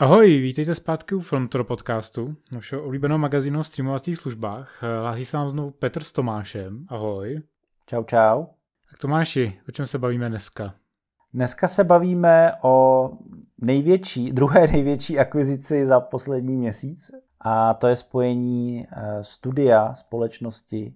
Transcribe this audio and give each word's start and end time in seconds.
Ahoj, 0.00 0.38
vítejte 0.38 0.74
zpátky 0.74 1.14
u 1.14 1.20
Filmtro 1.20 1.64
podcastu, 1.64 2.36
našeho 2.52 2.84
oblíbeného 2.84 3.18
magazínu 3.18 3.60
o 3.60 3.64
streamovacích 3.64 4.16
službách. 4.16 4.82
Hlásí 5.00 5.24
se 5.24 5.36
vám 5.36 5.50
znovu 5.50 5.70
Petr 5.70 6.04
s 6.04 6.12
Tomášem. 6.12 6.86
Ahoj. 6.88 7.42
Čau, 7.86 8.04
čau. 8.04 8.44
Tak 8.90 8.98
Tomáši, 9.00 9.60
o 9.68 9.72
čem 9.72 9.86
se 9.86 9.98
bavíme 9.98 10.28
dneska? 10.28 10.74
Dneska 11.34 11.68
se 11.68 11.84
bavíme 11.84 12.52
o 12.62 13.10
největší, 13.58 14.32
druhé 14.32 14.66
největší 14.66 15.18
akvizici 15.18 15.86
za 15.86 16.00
poslední 16.00 16.56
měsíc 16.56 17.10
a 17.40 17.74
to 17.74 17.88
je 17.88 17.96
spojení 17.96 18.86
eh, 18.92 19.24
studia 19.24 19.94
společnosti 19.94 20.94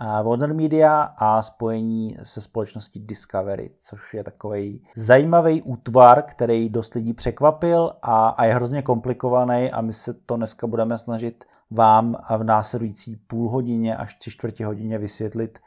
Warner 0.00 0.54
Media 0.54 1.02
a 1.02 1.42
spojení 1.42 2.16
se 2.22 2.40
společností 2.40 3.00
Discovery, 3.00 3.70
což 3.78 4.14
je 4.14 4.24
takový 4.24 4.82
zajímavý 4.96 5.62
útvar, 5.62 6.22
který 6.22 6.68
dost 6.68 6.94
lidí 6.94 7.12
překvapil 7.12 7.92
a, 8.02 8.28
a 8.28 8.44
je 8.44 8.54
hrozně 8.54 8.82
komplikovaný 8.82 9.70
a 9.70 9.80
my 9.80 9.92
se 9.92 10.14
to 10.14 10.36
dneska 10.36 10.66
budeme 10.66 10.98
snažit 10.98 11.44
vám 11.70 12.16
v 12.38 12.44
následující 12.44 13.16
půl 13.16 13.48
hodině 13.48 13.96
až 13.96 14.14
tři 14.14 14.30
čtvrtě 14.30 14.66
hodině 14.66 14.98
vysvětlit, 14.98 15.58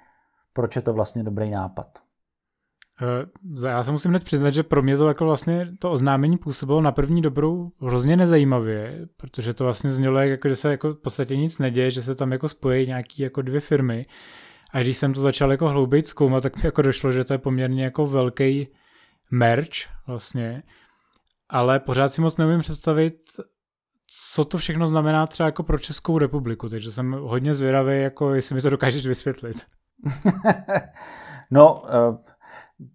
proč 0.54 0.76
je 0.76 0.82
to 0.82 0.94
vlastně 0.94 1.24
dobrý 1.24 1.50
nápad. 1.50 2.09
Eh, 3.02 3.68
já 3.68 3.84
se 3.84 3.92
musím 3.92 4.12
hned 4.12 4.24
přiznat, 4.24 4.50
že 4.50 4.64
pro 4.64 4.82
mě 4.82 4.98
to 4.98 5.08
jako 5.08 5.26
vlastně 5.26 5.72
to 5.80 5.92
oznámení 5.92 6.38
působilo 6.38 6.82
na 6.82 6.92
první 6.92 7.22
dobrou 7.22 7.72
hrozně 7.82 8.18
nezajímavě, 8.18 9.08
protože 9.18 9.54
to 9.54 9.64
vlastně 9.64 9.90
znělo 9.90 10.20
jako, 10.20 10.50
že 10.50 10.56
se 10.56 10.72
jako 10.72 10.94
v 10.94 10.98
podstatě 10.98 11.38
nic 11.38 11.58
neděje, 11.58 11.92
že 11.92 12.02
se 12.02 12.16
tam 12.16 12.32
jako 12.32 12.50
spojí 12.50 12.88
nějaký 12.88 13.22
jako 13.22 13.42
dvě 13.42 13.60
firmy. 13.60 14.06
A 14.72 14.80
když 14.80 14.98
jsem 14.98 15.14
to 15.14 15.22
začal 15.22 15.52
jako 15.52 15.70
hloubit 15.70 16.08
zkoumat, 16.08 16.44
tak 16.44 16.56
mi 16.56 16.62
jako 16.66 16.82
došlo, 16.82 17.12
že 17.12 17.24
to 17.24 17.34
je 17.34 17.38
poměrně 17.38 17.84
jako 17.84 18.08
velký 18.08 18.68
merch 19.32 19.78
vlastně, 20.08 20.64
ale 21.50 21.80
pořád 21.80 22.14
si 22.14 22.22
moc 22.22 22.38
neumím 22.38 22.60
představit, 22.60 23.16
co 24.36 24.46
to 24.46 24.58
všechno 24.58 24.88
znamená 24.88 25.28
třeba 25.28 25.48
jako 25.48 25.64
pro 25.64 25.80
Českou 25.80 26.18
republiku, 26.18 26.70
takže 26.70 26.92
jsem 26.92 27.12
hodně 27.12 27.54
zvědavý, 27.54 28.02
jako 28.02 28.34
jestli 28.34 28.56
mi 28.56 28.62
to 28.62 28.70
dokážeš 28.70 29.08
vysvětlit. 29.08 29.58
no, 31.52 31.82
uh 31.82 32.16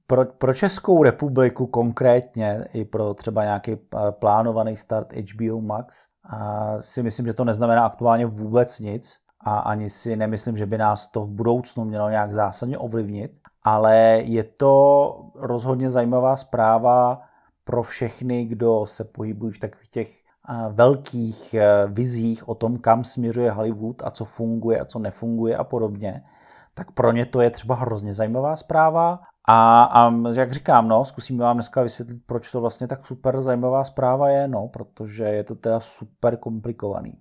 pro, 0.06 0.24
pro 0.24 0.54
Českou 0.54 1.02
republiku 1.02 1.66
konkrétně 1.66 2.64
i 2.72 2.84
pro 2.84 3.14
třeba 3.14 3.44
nějaký 3.44 3.72
eh, 3.72 3.98
plánovaný 4.10 4.76
start 4.76 5.12
HBO 5.12 5.60
Max 5.60 6.06
a 6.30 6.70
si 6.80 7.02
myslím, 7.02 7.26
že 7.26 7.34
to 7.34 7.44
neznamená 7.44 7.86
aktuálně 7.86 8.26
vůbec 8.26 8.78
nic 8.80 9.16
a 9.40 9.58
ani 9.58 9.90
si 9.90 10.16
nemyslím, 10.16 10.56
že 10.56 10.66
by 10.66 10.78
nás 10.78 11.08
to 11.08 11.24
v 11.24 11.30
budoucnu 11.30 11.84
mělo 11.84 12.10
nějak 12.10 12.32
zásadně 12.32 12.78
ovlivnit, 12.78 13.32
ale 13.62 13.96
je 14.24 14.44
to 14.44 15.14
rozhodně 15.36 15.90
zajímavá 15.90 16.36
zpráva 16.36 17.20
pro 17.64 17.82
všechny, 17.82 18.44
kdo 18.44 18.86
se 18.86 19.04
pohybují 19.04 19.52
v 19.52 19.58
takových 19.58 19.88
těch 19.88 20.10
eh, 20.14 20.54
velkých 20.68 21.54
eh, 21.54 21.86
vizích 21.86 22.48
o 22.48 22.54
tom, 22.54 22.78
kam 22.78 23.04
směřuje 23.04 23.50
Hollywood 23.50 24.02
a 24.02 24.10
co 24.10 24.24
funguje 24.24 24.80
a 24.80 24.84
co 24.84 24.98
nefunguje 24.98 25.56
a 25.56 25.64
podobně, 25.64 26.24
tak 26.74 26.90
pro 26.90 27.12
ně 27.12 27.26
to 27.26 27.40
je 27.40 27.50
třeba 27.50 27.74
hrozně 27.74 28.12
zajímavá 28.12 28.56
zpráva 28.56 29.20
a, 29.48 29.84
a 29.84 30.12
jak 30.34 30.52
říkám, 30.52 30.88
no, 30.88 31.04
zkusíme 31.04 31.44
vám 31.44 31.56
dneska 31.56 31.82
vysvětlit, 31.82 32.22
proč 32.26 32.50
to 32.50 32.60
vlastně 32.60 32.88
tak 32.88 33.06
super 33.06 33.42
zajímavá 33.42 33.84
zpráva 33.84 34.28
je, 34.28 34.48
no, 34.48 34.68
protože 34.68 35.24
je 35.24 35.44
to 35.44 35.54
teda 35.54 35.80
super 35.80 36.36
komplikovaný. 36.36 37.12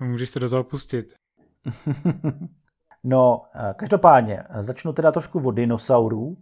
Můžeš 0.00 0.30
se 0.30 0.40
do 0.40 0.50
toho 0.50 0.64
pustit. 0.64 1.14
no, 3.04 3.42
eh, 3.54 3.74
každopádně, 3.76 4.42
začnu 4.60 4.92
teda 4.92 5.12
trošku 5.12 5.46
od 5.46 5.50
dinosaurů. 5.50 6.36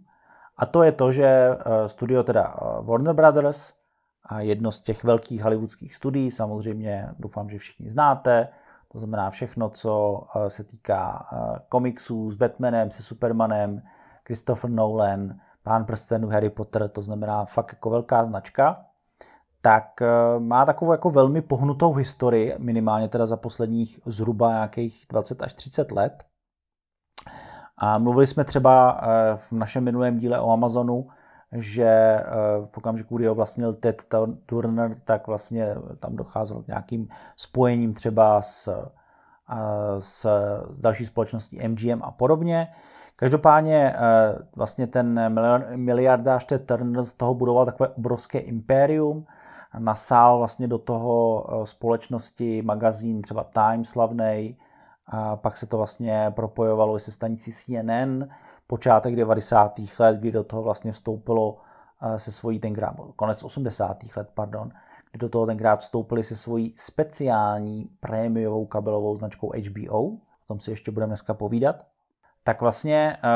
A 0.57 0.65
to 0.65 0.83
je 0.83 0.91
to, 0.91 1.11
že 1.11 1.25
eh, 1.25 1.89
studio 1.89 2.23
teda 2.23 2.55
eh, 2.61 2.83
Warner 2.83 3.15
Brothers, 3.15 3.73
a 4.29 4.41
jedno 4.41 4.71
z 4.71 4.79
těch 4.79 5.03
velkých 5.03 5.43
hollywoodských 5.43 5.95
studií, 5.95 6.31
samozřejmě 6.31 7.09
doufám, 7.19 7.49
že 7.49 7.57
všichni 7.57 7.89
znáte, 7.89 8.47
to 8.91 8.99
znamená 8.99 9.29
všechno, 9.29 9.69
co 9.69 10.23
se 10.47 10.63
týká 10.63 11.27
komiksů 11.69 12.31
s 12.31 12.35
Batmanem, 12.35 12.91
se 12.91 13.03
Supermanem, 13.03 13.81
Christopher 14.27 14.69
Nolan, 14.69 15.39
Pán 15.63 15.85
prstenů, 15.85 16.29
Harry 16.29 16.49
Potter, 16.49 16.89
to 16.89 17.01
znamená 17.01 17.45
fakt 17.45 17.73
jako 17.73 17.89
velká 17.89 18.25
značka, 18.25 18.85
tak 19.61 20.01
eh, 20.01 20.39
má 20.39 20.65
takovou 20.65 20.91
jako 20.91 21.09
velmi 21.09 21.41
pohnutou 21.41 21.93
historii, 21.93 22.55
minimálně 22.57 23.07
teda 23.07 23.25
za 23.25 23.37
posledních 23.37 23.99
zhruba 24.05 24.51
nějakých 24.51 25.05
20 25.09 25.41
až 25.41 25.53
30 25.53 25.91
let. 25.91 26.23
A 27.77 27.97
mluvili 27.97 28.27
jsme 28.27 28.43
třeba 28.43 29.01
eh, 29.01 29.37
v 29.37 29.51
našem 29.51 29.83
minulém 29.83 30.17
díle 30.17 30.39
o 30.39 30.51
Amazonu, 30.51 31.07
že 31.51 31.83
eh, 31.83 32.23
v 32.65 32.77
okamžiku, 32.77 33.17
kdy 33.17 33.27
ho 33.27 33.35
vlastnil 33.35 33.73
Ted 33.73 34.05
Turner, 34.45 35.01
tak 35.03 35.27
vlastně 35.27 35.75
tam 35.99 36.15
docházelo 36.15 36.63
k 36.63 36.67
nějakým 36.67 37.07
spojením 37.35 37.93
třeba 37.93 38.41
s, 38.41 38.85
s, 39.99 40.25
s 40.69 40.79
další 40.79 41.05
společností 41.05 41.67
MGM 41.67 42.03
a 42.03 42.11
podobně. 42.11 42.67
Každopádně 43.19 43.93
eh, 43.95 43.99
vlastně 44.55 44.87
ten 44.87 45.35
miliardář 45.75 46.45
Ted 46.45 46.65
Turner 46.65 47.03
z 47.03 47.13
toho 47.13 47.33
budoval 47.33 47.65
takové 47.65 47.89
obrovské 47.89 48.39
impérium, 48.39 49.25
nasál 49.79 50.37
vlastně 50.37 50.67
do 50.67 50.77
toho 50.77 51.45
eh, 51.49 51.65
společnosti 51.65 52.61
magazín 52.61 53.21
třeba 53.21 53.43
Time 53.43 53.85
slavnej, 53.85 54.55
a 55.07 55.35
pak 55.35 55.57
se 55.57 55.65
to 55.65 55.77
vlastně 55.77 56.31
propojovalo 56.35 56.99
se 56.99 57.11
stanicí 57.11 57.51
CNN, 57.51 58.23
počátek 58.67 59.15
90. 59.15 59.79
let, 59.99 60.17
kdy 60.19 60.31
do 60.31 60.43
toho 60.43 60.63
vlastně 60.63 60.91
vstoupilo 60.91 61.57
eh, 62.01 62.19
se 62.19 62.31
svojí 62.31 62.59
tenkrát, 62.59 62.95
konec 63.15 63.43
80. 63.43 63.97
let, 64.15 64.29
pardon, 64.33 64.71
kdy 65.11 65.19
do 65.19 65.29
toho 65.29 65.45
tenkrát 65.45 65.79
vstoupili 65.79 66.23
se 66.23 66.35
svojí 66.35 66.73
speciální 66.75 67.89
prémiovou 67.99 68.65
kabelovou 68.65 69.17
značkou 69.17 69.51
HBO, 69.69 70.01
o 70.01 70.17
tom 70.47 70.59
si 70.59 70.71
ještě 70.71 70.91
budeme 70.91 71.09
dneska 71.09 71.33
povídat 71.33 71.85
tak 72.47 72.61
vlastně, 72.61 73.17
eh, 73.23 73.27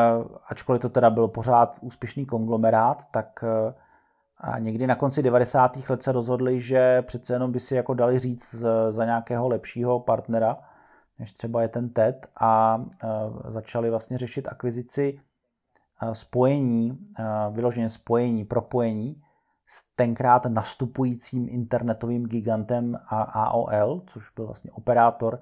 ačkoliv 0.47 0.81
to 0.81 0.89
teda 0.89 1.09
byl 1.09 1.27
pořád 1.27 1.77
úspěšný 1.81 2.25
konglomerát, 2.25 3.05
tak 3.11 3.43
eh, 3.43 4.59
někdy 4.59 4.87
na 4.87 4.95
konci 4.95 5.23
90. 5.23 5.89
let 5.89 6.03
se 6.03 6.11
rozhodli, 6.11 6.61
že 6.61 7.01
přece 7.01 7.33
jenom 7.33 7.51
by 7.51 7.59
si 7.59 7.75
jako 7.75 7.93
dali 7.93 8.19
říct 8.19 8.55
za 8.89 9.05
nějakého 9.05 9.47
lepšího 9.47 9.99
partnera, 9.99 10.57
než 11.19 11.33
třeba 11.33 11.61
je 11.61 11.67
ten 11.67 11.89
TED 11.89 12.27
a 12.39 12.83
eh, 13.03 13.07
začali 13.51 13.89
vlastně 13.89 14.17
řešit 14.17 14.47
akvizici 14.47 15.19
spojení, 16.13 16.97
vyloženě 17.51 17.89
spojení, 17.89 18.45
propojení 18.45 19.21
s 19.67 19.83
tenkrát 19.95 20.45
nastupujícím 20.45 21.47
internetovým 21.49 22.25
gigantem 22.25 22.99
AOL, 23.09 24.01
což 24.07 24.29
byl 24.35 24.45
vlastně 24.45 24.71
operátor, 24.71 25.41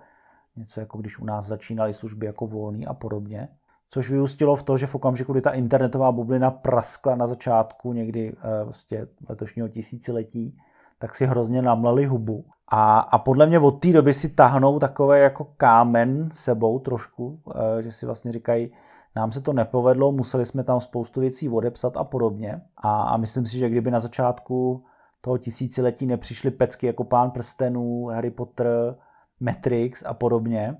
něco 0.59 0.79
jako 0.79 0.97
když 0.97 1.19
u 1.19 1.25
nás 1.25 1.45
začínaly 1.45 1.93
služby 1.93 2.25
jako 2.25 2.47
volný 2.47 2.87
a 2.87 2.93
podobně 2.93 3.49
což 3.89 4.11
vyústilo 4.11 4.55
v 4.55 4.63
to, 4.63 4.77
že 4.77 4.87
v 4.87 4.95
okamžiku, 4.95 5.31
kdy 5.31 5.41
ta 5.41 5.51
internetová 5.51 6.11
bublina 6.11 6.51
praskla 6.51 7.15
na 7.15 7.27
začátku 7.27 7.93
někdy 7.93 8.35
vlastně 8.63 9.07
letošního 9.29 9.67
tisíciletí, 9.67 10.57
tak 10.99 11.15
si 11.15 11.25
hrozně 11.25 11.61
namlali 11.61 12.05
hubu. 12.05 12.45
A, 12.71 12.99
a 12.99 13.17
podle 13.17 13.47
mě 13.47 13.59
od 13.59 13.71
té 13.71 13.93
doby 13.93 14.13
si 14.13 14.29
tahnou 14.29 14.79
takové 14.79 15.19
jako 15.19 15.43
kámen 15.57 16.29
sebou 16.33 16.79
trošku, 16.79 17.27
uh, 17.27 17.53
že 17.79 17.91
si 17.91 18.05
vlastně 18.05 18.31
říkají, 18.31 18.71
nám 19.15 19.31
se 19.31 19.41
to 19.41 19.53
nepovedlo, 19.53 20.11
museli 20.11 20.45
jsme 20.45 20.63
tam 20.63 20.81
spoustu 20.81 21.21
věcí 21.21 21.49
odepsat 21.49 21.97
a 21.97 22.03
podobně. 22.03 22.61
A, 22.77 23.01
a 23.01 23.17
myslím 23.17 23.45
si, 23.45 23.57
že 23.57 23.69
kdyby 23.69 23.91
na 23.91 23.99
začátku 23.99 24.83
toho 25.21 25.37
tisíciletí 25.37 26.05
nepřišly 26.05 26.51
pecky 26.51 26.87
jako 26.87 27.03
Pán 27.03 27.31
prstenů, 27.31 28.05
Harry 28.05 28.31
Potter, 28.31 28.95
Matrix 29.39 30.03
a 30.05 30.13
podobně, 30.13 30.77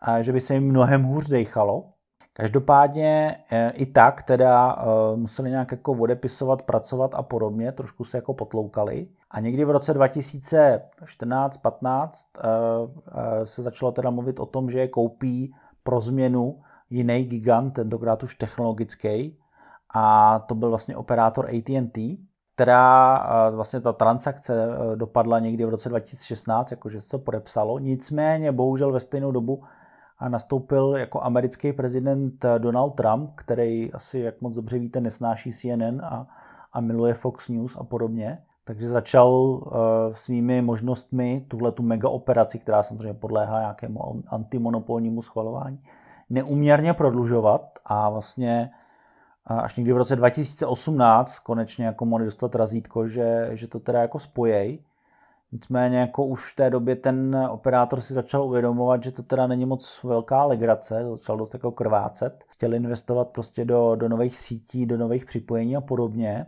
a 0.00 0.22
že 0.22 0.32
by 0.32 0.40
se 0.40 0.54
jim 0.54 0.68
mnohem 0.68 1.02
hůř 1.02 1.28
dejchalo. 1.28 1.84
Každopádně 2.32 3.36
eh, 3.50 3.72
i 3.74 3.86
tak 3.86 4.22
teda 4.22 4.76
eh, 4.78 4.82
museli 5.16 5.50
nějak 5.50 5.72
jako 5.72 5.92
odepisovat, 5.92 6.62
pracovat 6.62 7.14
a 7.14 7.22
podobně, 7.22 7.72
trošku 7.72 8.04
se 8.04 8.18
jako 8.18 8.34
potloukali. 8.34 9.08
A 9.30 9.40
někdy 9.40 9.64
v 9.64 9.70
roce 9.70 9.94
2014-15 9.94 12.10
eh, 12.38 13.46
se 13.46 13.62
začalo 13.62 13.92
teda 13.92 14.10
mluvit 14.10 14.40
o 14.40 14.46
tom, 14.46 14.70
že 14.70 14.78
je 14.78 14.88
koupí 14.88 15.54
pro 15.82 16.00
změnu 16.00 16.60
jiný 16.90 17.24
gigant, 17.24 17.74
tentokrát 17.74 18.22
už 18.22 18.34
technologický, 18.34 19.38
a 19.94 20.38
to 20.38 20.54
byl 20.54 20.68
vlastně 20.68 20.96
operátor 20.96 21.46
AT&T, 21.46 22.18
která 22.56 23.50
vlastně 23.50 23.80
ta 23.80 23.92
transakce 23.92 24.68
dopadla 24.94 25.38
někdy 25.38 25.64
v 25.64 25.68
roce 25.68 25.88
2016, 25.88 26.70
jakože 26.70 27.00
se 27.00 27.10
to 27.10 27.18
podepsalo. 27.18 27.78
Nicméně, 27.78 28.52
bohužel 28.52 28.92
ve 28.92 29.00
stejnou 29.00 29.32
dobu 29.32 29.62
nastoupil 30.28 30.96
jako 30.96 31.24
americký 31.24 31.72
prezident 31.72 32.44
Donald 32.58 32.90
Trump, 32.90 33.30
který 33.34 33.92
asi, 33.92 34.18
jak 34.18 34.40
moc 34.40 34.54
dobře 34.54 34.78
víte, 34.78 35.00
nesnáší 35.00 35.52
CNN 35.52 36.00
a, 36.04 36.26
a 36.72 36.80
miluje 36.80 37.14
Fox 37.14 37.48
News 37.48 37.76
a 37.76 37.84
podobně. 37.84 38.38
Takže 38.64 38.88
začal 38.88 39.30
uh, 39.30 39.62
svými 40.12 40.62
možnostmi 40.62 41.44
tuhle 41.48 41.72
tu 41.72 41.82
mega 41.82 42.08
operaci, 42.08 42.58
která 42.58 42.82
samozřejmě 42.82 43.14
podléhá 43.14 43.60
nějakému 43.60 44.00
antimonopolnímu 44.26 45.22
schvalování, 45.22 45.82
neuměrně 46.30 46.94
prodlužovat 46.94 47.78
a 47.84 48.10
vlastně 48.10 48.70
až 49.46 49.76
někdy 49.76 49.92
v 49.92 49.96
roce 49.96 50.16
2018 50.16 51.38
konečně 51.38 51.86
jako 51.86 52.04
mohli 52.04 52.24
dostat 52.24 52.54
razítko, 52.54 53.08
že, 53.08 53.50
že 53.52 53.68
to 53.68 53.80
teda 53.80 54.00
jako 54.00 54.18
spojej. 54.18 54.78
Nicméně 55.52 55.98
jako 55.98 56.24
už 56.24 56.52
v 56.52 56.56
té 56.56 56.70
době 56.70 56.96
ten 56.96 57.36
operátor 57.50 58.00
si 58.00 58.14
začal 58.14 58.42
uvědomovat, 58.44 59.02
že 59.02 59.12
to 59.12 59.22
teda 59.22 59.46
není 59.46 59.66
moc 59.66 60.00
velká 60.04 60.44
legrace, 60.44 61.04
začal 61.10 61.36
dost 61.36 61.54
jako 61.54 61.72
krvácet. 61.72 62.44
Chtěl 62.48 62.74
investovat 62.74 63.28
prostě 63.28 63.64
do, 63.64 63.94
do 63.94 64.08
nových 64.08 64.38
sítí, 64.38 64.86
do 64.86 64.96
nových 64.96 65.24
připojení 65.24 65.76
a 65.76 65.80
podobně. 65.80 66.46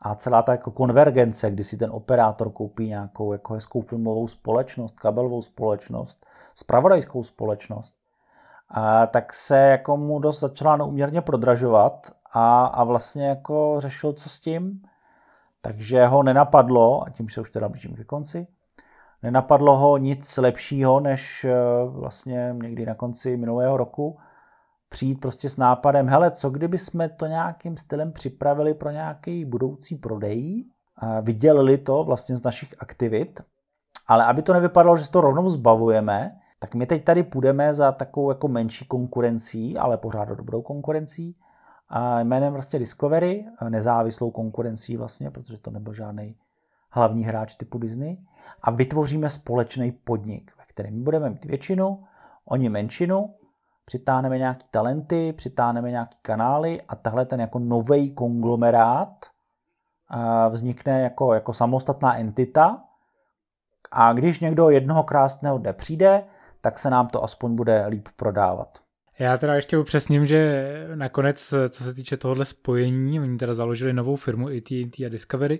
A 0.00 0.14
celá 0.14 0.42
ta 0.42 0.52
jako 0.52 0.70
konvergence, 0.70 1.50
kdy 1.50 1.64
si 1.64 1.76
ten 1.76 1.90
operátor 1.90 2.50
koupí 2.50 2.88
nějakou 2.88 3.32
jako 3.32 3.54
hezkou 3.54 3.80
filmovou 3.80 4.28
společnost, 4.28 5.00
kabelovou 5.00 5.42
společnost, 5.42 6.26
spravodajskou 6.54 7.22
společnost, 7.22 7.94
a 8.70 9.06
tak 9.06 9.32
se 9.32 9.58
jako 9.58 9.96
mu 9.96 10.18
dost 10.18 10.40
začala 10.40 10.76
neuměrně 10.76 11.20
prodražovat 11.20 12.12
a, 12.32 12.64
a 12.64 12.84
vlastně 12.84 13.28
jako 13.28 13.76
řešil, 13.78 14.12
co 14.12 14.28
s 14.28 14.40
tím. 14.40 14.82
Takže 15.60 16.06
ho 16.06 16.22
nenapadlo, 16.22 17.02
a 17.06 17.10
tím 17.10 17.28
se 17.28 17.40
už 17.40 17.50
teda 17.50 17.68
blížím 17.68 17.94
ke 17.94 18.04
konci, 18.04 18.46
nenapadlo 19.22 19.76
ho 19.76 19.96
nic 19.96 20.36
lepšího, 20.36 21.00
než 21.00 21.44
eh, 21.44 21.54
vlastně 21.84 22.54
někdy 22.62 22.86
na 22.86 22.94
konci 22.94 23.36
minulého 23.36 23.76
roku 23.76 24.18
přijít 24.88 25.20
prostě 25.20 25.50
s 25.50 25.56
nápadem, 25.56 26.08
hele, 26.08 26.30
co 26.30 26.50
kdyby 26.50 26.78
jsme 26.78 27.08
to 27.08 27.26
nějakým 27.26 27.76
stylem 27.76 28.12
připravili 28.12 28.74
pro 28.74 28.90
nějaký 28.90 29.44
budoucí 29.44 29.96
prodej, 29.96 30.64
vydělili 31.22 31.78
to 31.78 32.04
vlastně 32.04 32.36
z 32.36 32.42
našich 32.42 32.74
aktivit, 32.78 33.40
ale 34.06 34.24
aby 34.24 34.42
to 34.42 34.52
nevypadalo, 34.52 34.96
že 34.96 35.04
se 35.04 35.10
to 35.10 35.20
rovnou 35.20 35.48
zbavujeme, 35.48 36.38
tak 36.58 36.74
my 36.74 36.86
teď 36.86 37.04
tady 37.04 37.22
půjdeme 37.22 37.74
za 37.74 37.92
takovou 37.92 38.30
jako 38.30 38.48
menší 38.48 38.84
konkurencí, 38.84 39.78
ale 39.78 39.98
pořád 39.98 40.28
dobrou 40.28 40.62
konkurencí, 40.62 41.36
a 41.90 42.20
jménem 42.20 42.52
vlastně 42.52 42.78
Discovery, 42.78 43.46
nezávislou 43.68 44.30
konkurencí 44.30 44.96
vlastně, 44.96 45.30
protože 45.30 45.62
to 45.62 45.70
nebyl 45.70 45.94
žádný 45.94 46.36
hlavní 46.90 47.24
hráč 47.24 47.54
typu 47.54 47.78
Disney, 47.78 48.16
a 48.62 48.70
vytvoříme 48.70 49.30
společný 49.30 49.92
podnik, 49.92 50.52
ve 50.58 50.64
kterém 50.64 51.04
budeme 51.04 51.30
mít 51.30 51.44
většinu, 51.44 52.04
oni 52.44 52.68
menšinu, 52.68 53.34
přitáhneme 53.84 54.38
nějaký 54.38 54.66
talenty, 54.70 55.32
přitáhneme 55.32 55.90
nějaký 55.90 56.18
kanály 56.22 56.82
a 56.88 56.96
tahle 56.96 57.26
ten 57.26 57.40
jako 57.40 57.58
nový 57.58 58.14
konglomerát 58.14 59.26
vznikne 60.50 61.00
jako, 61.00 61.34
jako 61.34 61.52
samostatná 61.52 62.18
entita 62.18 62.84
a 63.92 64.12
když 64.12 64.40
někdo 64.40 64.70
jednoho 64.70 65.02
krásného 65.02 65.58
dne 65.58 65.72
přijde, 65.72 66.24
tak 66.60 66.78
se 66.78 66.90
nám 66.90 67.08
to 67.08 67.24
aspoň 67.24 67.56
bude 67.56 67.86
líp 67.86 68.08
prodávat. 68.16 68.78
Já 69.20 69.38
teda 69.38 69.54
ještě 69.54 69.78
upřesním, 69.78 70.26
že 70.26 70.64
nakonec, 70.94 71.54
co 71.68 71.84
se 71.84 71.94
týče 71.94 72.16
tohohle 72.16 72.44
spojení, 72.44 73.20
oni 73.20 73.38
teda 73.38 73.54
založili 73.54 73.92
novou 73.92 74.16
firmu 74.16 74.48
AT&T 74.48 75.06
a 75.06 75.08
Discovery 75.08 75.58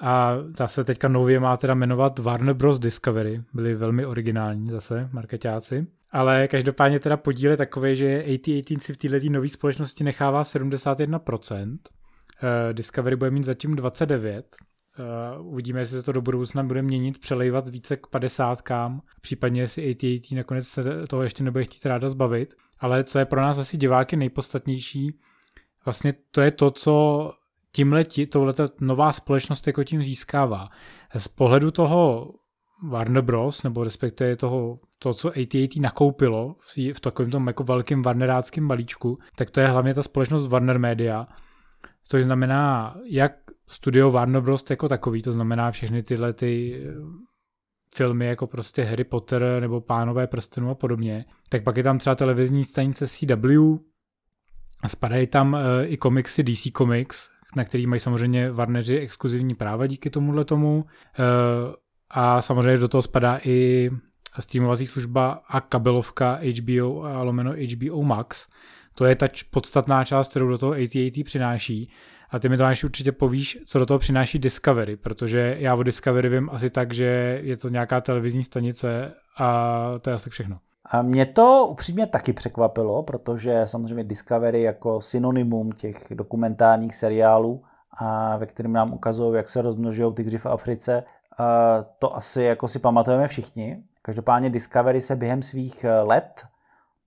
a 0.00 0.36
zase 0.58 0.84
teďka 0.84 1.08
nově 1.08 1.40
má 1.40 1.56
teda 1.56 1.74
jmenovat 1.74 2.18
Warner 2.18 2.54
Bros. 2.54 2.78
Discovery. 2.78 3.42
Byli 3.52 3.74
velmi 3.74 4.06
originální 4.06 4.70
zase 4.70 5.08
marketáci. 5.12 5.86
Ale 6.12 6.48
každopádně 6.48 7.00
teda 7.00 7.16
podíl 7.16 7.50
je 7.50 7.56
takový, 7.56 7.96
že 7.96 8.24
AT&T 8.24 8.78
si 8.78 8.92
v 8.92 8.96
této 8.96 9.30
nové 9.30 9.48
společnosti 9.48 10.04
nechává 10.04 10.42
71%, 10.44 11.78
eh, 12.42 12.72
Discovery 12.72 13.16
bude 13.16 13.30
mít 13.30 13.44
zatím 13.44 13.76
29%, 13.76 14.44
Uh, 14.98 15.46
uvidíme, 15.46 15.80
jestli 15.80 15.96
se 15.96 16.02
to 16.02 16.12
do 16.12 16.22
budoucna 16.22 16.62
bude 16.62 16.82
měnit, 16.82 17.18
přelejvat 17.18 17.68
více 17.68 17.96
k 17.96 18.06
50 18.06 18.62
kám, 18.62 19.00
případně 19.20 19.60
jestli 19.60 19.90
AT&T 19.90 20.34
nakonec 20.34 20.68
se 20.68 21.06
toho 21.06 21.22
ještě 21.22 21.44
nebude 21.44 21.64
chtít 21.64 21.86
ráda 21.86 22.10
zbavit. 22.10 22.54
Ale 22.78 23.04
co 23.04 23.18
je 23.18 23.24
pro 23.24 23.40
nás 23.40 23.58
asi 23.58 23.76
diváky 23.76 24.16
nejpodstatnější, 24.16 25.18
vlastně 25.84 26.14
to 26.30 26.40
je 26.40 26.50
to, 26.50 26.70
co 26.70 27.32
tímhle, 27.72 28.04
tohle 28.28 28.54
nová 28.80 29.12
společnost 29.12 29.66
jako 29.66 29.84
tím 29.84 30.02
získává. 30.02 30.68
Z 31.16 31.28
pohledu 31.28 31.70
toho 31.70 32.30
Warner 32.88 33.22
Bros, 33.22 33.62
nebo 33.62 33.84
respektive 33.84 34.36
toho, 34.36 34.78
to, 34.98 35.14
co 35.14 35.28
AT&T 35.28 35.80
nakoupilo 35.80 36.56
v, 36.60 36.92
v 36.92 37.00
takovém 37.00 37.30
tom 37.30 37.46
jako 37.46 37.64
velkém 37.64 38.02
Warneráckém 38.02 38.68
balíčku, 38.68 39.18
tak 39.36 39.50
to 39.50 39.60
je 39.60 39.66
hlavně 39.66 39.94
ta 39.94 40.02
společnost 40.02 40.46
Warner 40.46 40.78
Media, 40.78 41.26
což 42.08 42.24
znamená 42.24 42.96
jak 43.04 43.43
studio 43.68 44.10
Warner 44.10 44.42
Bros. 44.42 44.64
jako 44.70 44.88
takový, 44.88 45.22
to 45.22 45.32
znamená 45.32 45.70
všechny 45.70 46.02
tyhle 46.02 46.32
ty 46.32 46.82
eh, 46.84 46.94
filmy 47.94 48.26
jako 48.26 48.46
prostě 48.46 48.84
Harry 48.84 49.04
Potter 49.04 49.44
nebo 49.60 49.80
Pánové 49.80 50.26
prstenů 50.26 50.70
a 50.70 50.74
podobně, 50.74 51.24
tak 51.48 51.62
pak 51.64 51.76
je 51.76 51.82
tam 51.82 51.98
třeba 51.98 52.14
televizní 52.14 52.64
stanice 52.64 53.08
CW 53.08 53.76
a 54.82 54.88
spadají 54.88 55.26
tam 55.26 55.52
uh, 55.52 55.60
i 55.84 55.96
komiksy 55.96 56.42
DC 56.42 56.62
Comics, 56.76 57.30
na 57.56 57.64
který 57.64 57.86
mají 57.86 58.00
samozřejmě 58.00 58.52
Warneri 58.52 58.98
exkluzivní 58.98 59.54
práva 59.54 59.86
díky 59.86 60.10
tomuhle 60.10 60.44
tomu. 60.44 60.76
Uh, 60.78 60.84
a 62.10 62.42
samozřejmě 62.42 62.78
do 62.78 62.88
toho 62.88 63.02
spadá 63.02 63.38
i 63.44 63.90
streamovací 64.38 64.86
služba 64.86 65.42
a 65.48 65.60
kabelovka 65.60 66.40
HBO 66.60 67.02
a 67.02 67.22
lomeno 67.22 67.52
HBO 67.52 68.02
Max. 68.02 68.48
To 68.94 69.04
je 69.04 69.16
ta 69.16 69.26
podstatná 69.50 70.04
část, 70.04 70.30
kterou 70.30 70.48
do 70.48 70.58
toho 70.58 70.72
AT&T 70.72 71.24
přináší. 71.24 71.90
A 72.30 72.38
ty 72.38 72.48
mi 72.48 72.56
to 72.56 72.64
určitě 72.84 73.12
povíš, 73.12 73.58
co 73.66 73.78
do 73.78 73.86
toho 73.86 73.98
přináší 73.98 74.38
Discovery, 74.38 74.96
protože 74.96 75.56
já 75.58 75.74
o 75.74 75.82
Discovery 75.82 76.28
vím 76.28 76.50
asi 76.52 76.70
tak, 76.70 76.94
že 76.94 77.40
je 77.42 77.56
to 77.56 77.68
nějaká 77.68 78.00
televizní 78.00 78.44
stanice 78.44 79.12
a 79.38 79.84
to 80.00 80.10
je 80.10 80.14
asi 80.14 80.30
všechno. 80.30 80.58
A 80.90 81.02
mě 81.02 81.26
to 81.26 81.66
upřímně 81.70 82.06
taky 82.06 82.32
překvapilo, 82.32 83.02
protože 83.02 83.62
samozřejmě 83.64 84.04
Discovery 84.04 84.62
jako 84.62 85.00
synonymum 85.00 85.72
těch 85.72 86.04
dokumentárních 86.10 86.94
seriálů, 86.94 87.62
a 87.98 88.36
ve 88.36 88.46
kterém 88.46 88.72
nám 88.72 88.92
ukazují, 88.92 89.36
jak 89.36 89.48
se 89.48 89.62
rozmnožují 89.62 90.14
tygři 90.14 90.38
v 90.38 90.46
Africe, 90.46 91.04
to 91.98 92.16
asi 92.16 92.42
jako 92.42 92.68
si 92.68 92.78
pamatujeme 92.78 93.28
všichni. 93.28 93.82
Každopádně 94.02 94.50
Discovery 94.50 95.00
se 95.00 95.16
během 95.16 95.42
svých 95.42 95.84
let 96.02 96.44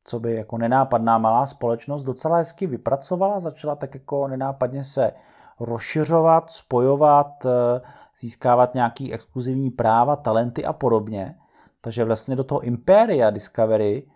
co 0.10 0.20
by 0.20 0.36
jako 0.36 0.58
nenápadná 0.58 1.18
malá 1.18 1.46
společnost 1.46 2.04
docela 2.04 2.38
hezky 2.38 2.68
vypracovala, 2.68 3.40
začala 3.40 3.76
tak 3.76 3.94
jako 3.94 4.28
nenápadně 4.28 4.84
se 4.84 5.12
rozšiřovat, 5.60 6.52
spojovat, 6.52 7.46
eh, 7.46 7.82
získávat 8.20 8.74
nějaký 8.74 9.14
exkluzivní 9.14 9.70
práva, 9.70 10.16
talenty 10.16 10.66
a 10.66 10.74
podobně. 10.74 11.36
Takže 11.82 12.04
vlastně 12.04 12.36
do 12.36 12.44
toho 12.44 12.60
Imperia 12.60 13.30
Discovery, 13.30 14.08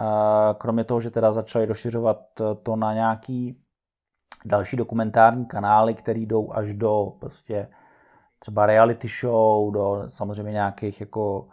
eh, 0.00 0.04
kromě 0.58 0.84
toho, 0.84 1.00
že 1.00 1.10
teda 1.10 1.32
začali 1.32 1.66
rozšiřovat 1.66 2.20
eh, 2.40 2.54
to 2.54 2.76
na 2.76 2.94
nějaký 2.94 3.62
další 4.44 4.76
dokumentární 4.76 5.46
kanály, 5.46 5.94
které 5.94 6.20
jdou 6.20 6.52
až 6.52 6.74
do 6.74 7.12
prostě 7.20 7.68
třeba 8.38 8.66
reality 8.66 9.08
show, 9.20 9.72
do 9.72 10.02
samozřejmě 10.08 10.52
nějakých 10.52 11.00
jako 11.00 11.48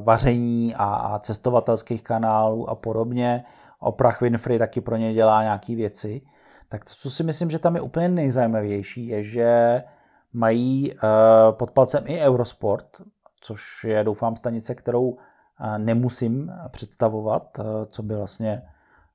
vaření 0.00 0.74
a, 0.78 1.18
cestovatelských 1.18 2.02
kanálů 2.02 2.70
a 2.70 2.74
podobně. 2.74 3.44
Oprah 3.78 4.20
Winfrey 4.20 4.58
taky 4.58 4.80
pro 4.80 4.96
ně 4.96 5.14
dělá 5.14 5.42
nějaké 5.42 5.76
věci. 5.76 6.22
Tak 6.68 6.84
to, 6.84 6.90
co 6.94 7.10
si 7.10 7.22
myslím, 7.22 7.50
že 7.50 7.58
tam 7.58 7.74
je 7.74 7.80
úplně 7.80 8.08
nejzajímavější, 8.08 9.06
je, 9.06 9.22
že 9.22 9.82
mají 10.32 10.92
uh, 10.92 10.98
pod 11.50 11.70
palcem 11.70 12.04
i 12.06 12.20
Eurosport, 12.20 13.02
což 13.40 13.84
je 13.84 14.04
doufám 14.04 14.36
stanice, 14.36 14.74
kterou 14.74 15.08
uh, 15.08 15.18
nemusím 15.78 16.52
představovat, 16.70 17.58
uh, 17.58 17.64
co 17.88 18.02
by 18.02 18.16
vlastně 18.16 18.62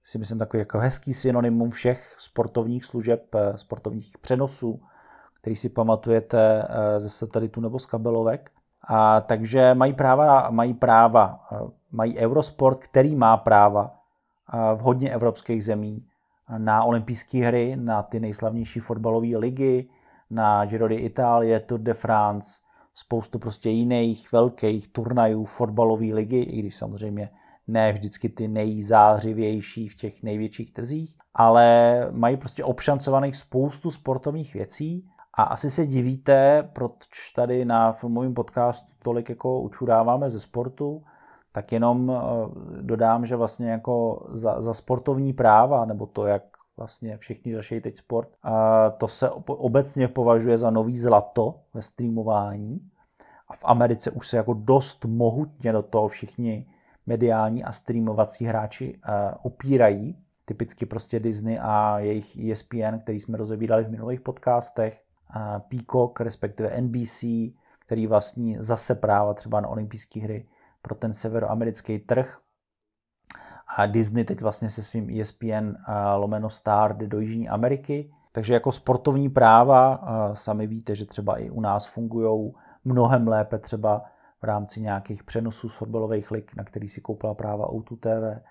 si 0.03 0.17
myslím 0.17 0.39
takový 0.39 0.59
jako 0.59 0.79
hezký 0.79 1.13
synonymum 1.13 1.69
všech 1.69 2.15
sportovních 2.17 2.85
služeb, 2.85 3.35
sportovních 3.55 4.17
přenosů, 4.17 4.81
který 5.41 5.55
si 5.55 5.69
pamatujete 5.69 6.67
ze 6.97 7.09
satelitu 7.09 7.61
nebo 7.61 7.79
z 7.79 7.85
kabelovek. 7.85 8.51
A, 8.87 9.21
takže 9.21 9.73
mají 9.73 9.93
práva, 9.93 10.49
mají 10.49 10.73
práva, 10.73 11.47
mají 11.91 12.17
Eurosport, 12.17 12.79
který 12.79 13.15
má 13.15 13.37
práva 13.37 13.95
v 14.75 14.79
hodně 14.79 15.09
evropských 15.09 15.65
zemí 15.65 16.05
na 16.57 16.83
olympijské 16.83 17.37
hry, 17.45 17.75
na 17.75 18.03
ty 18.03 18.19
nejslavnější 18.19 18.79
fotbalové 18.79 19.37
ligy, 19.37 19.89
na 20.29 20.65
Giro 20.65 20.87
d'Italie, 20.87 21.59
Tour 21.59 21.79
de 21.79 21.93
France, 21.93 22.59
spoustu 22.95 23.39
prostě 23.39 23.69
jiných 23.69 24.31
velkých 24.31 24.87
turnajů 24.87 25.45
fotbalové 25.45 26.05
ligy, 26.05 26.39
i 26.41 26.59
když 26.59 26.75
samozřejmě 26.75 27.29
ne 27.67 27.93
vždycky 27.93 28.29
ty 28.29 28.47
nejzářivější 28.47 29.87
v 29.87 29.95
těch 29.95 30.23
největších 30.23 30.73
trzích, 30.73 31.15
ale 31.33 31.97
mají 32.11 32.37
prostě 32.37 32.63
obšancovaných 32.63 33.37
spoustu 33.37 33.91
sportovních 33.91 34.53
věcí 34.53 35.09
a 35.33 35.43
asi 35.43 35.69
se 35.69 35.85
divíte, 35.85 36.69
proč 36.73 37.31
tady 37.35 37.65
na 37.65 37.91
filmovém 37.91 38.33
podcastu 38.33 38.91
tolik 39.03 39.29
jako 39.29 39.61
učudáváme 39.61 40.29
ze 40.29 40.39
sportu, 40.39 41.03
tak 41.51 41.71
jenom 41.71 42.11
eh, 42.11 42.21
dodám, 42.81 43.25
že 43.25 43.35
vlastně 43.35 43.71
jako 43.71 44.27
za, 44.31 44.61
za 44.61 44.73
sportovní 44.73 45.33
práva, 45.33 45.85
nebo 45.85 46.05
to, 46.05 46.25
jak 46.25 46.43
vlastně 46.77 47.17
všichni 47.17 47.55
řeší 47.55 47.81
teď 47.81 47.97
sport, 47.97 48.29
a 48.43 48.89
to 48.89 49.07
se 49.07 49.29
obecně 49.47 50.07
považuje 50.07 50.57
za 50.57 50.69
nový 50.69 50.97
zlato 50.97 51.59
ve 51.73 51.81
streamování. 51.81 52.81
A 53.47 53.55
v 53.55 53.63
Americe 53.63 54.11
už 54.11 54.27
se 54.27 54.37
jako 54.37 54.53
dost 54.53 55.05
mohutně 55.05 55.71
do 55.71 55.81
toho 55.81 56.07
všichni 56.07 56.67
mediální 57.05 57.63
a 57.63 57.71
streamovací 57.71 58.45
hráči 58.45 58.99
opírají. 59.43 60.17
Typicky 60.45 60.85
prostě 60.85 61.19
Disney 61.19 61.59
a 61.61 61.99
jejich 61.99 62.51
ESPN, 62.51 62.97
který 63.01 63.19
jsme 63.19 63.37
rozebírali 63.37 63.83
v 63.83 63.91
minulých 63.91 64.21
podcastech. 64.21 65.03
Peacock, 65.69 66.19
respektive 66.19 66.81
NBC, 66.81 67.23
který 67.79 68.07
vlastní 68.07 68.55
zase 68.59 68.95
práva 68.95 69.33
třeba 69.33 69.61
na 69.61 69.67
olympijské 69.67 70.19
hry 70.19 70.47
pro 70.81 70.95
ten 70.95 71.13
severoamerický 71.13 71.99
trh. 71.99 72.37
A 73.77 73.85
Disney 73.85 74.23
teď 74.23 74.41
vlastně 74.41 74.69
se 74.69 74.83
svým 74.83 75.21
ESPN 75.21 75.73
lomeno 76.15 76.49
Star 76.49 76.97
jde 76.97 77.07
do 77.07 77.19
Jižní 77.19 77.49
Ameriky. 77.49 78.11
Takže 78.31 78.53
jako 78.53 78.71
sportovní 78.71 79.29
práva, 79.29 80.03
sami 80.33 80.67
víte, 80.67 80.95
že 80.95 81.05
třeba 81.05 81.37
i 81.37 81.49
u 81.49 81.61
nás 81.61 81.87
fungují 81.87 82.53
mnohem 82.85 83.27
lépe 83.27 83.59
třeba 83.59 84.03
v 84.41 84.43
rámci 84.43 84.81
nějakých 84.81 85.23
přenosů 85.23 85.69
z 85.69 85.75
fotbalových 85.75 86.31
lig, 86.31 86.55
na 86.55 86.63
který 86.63 86.89
si 86.89 87.01
koupila 87.01 87.33
práva 87.33 87.67
O2 87.67 87.97
TV, 87.97 88.43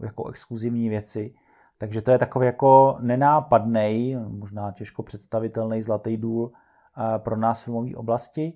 jako 0.00 0.28
exkluzivní 0.28 0.88
věci. 0.88 1.34
Takže 1.80 2.02
to 2.02 2.10
je 2.10 2.18
takový 2.18 2.46
jako 2.46 2.96
nenápadný, 3.00 4.16
možná 4.28 4.72
těžko 4.72 5.02
představitelný 5.02 5.82
zlatý 5.82 6.16
důl 6.16 6.52
pro 7.18 7.36
nás 7.36 7.62
filmové 7.62 7.96
oblasti. 7.96 8.52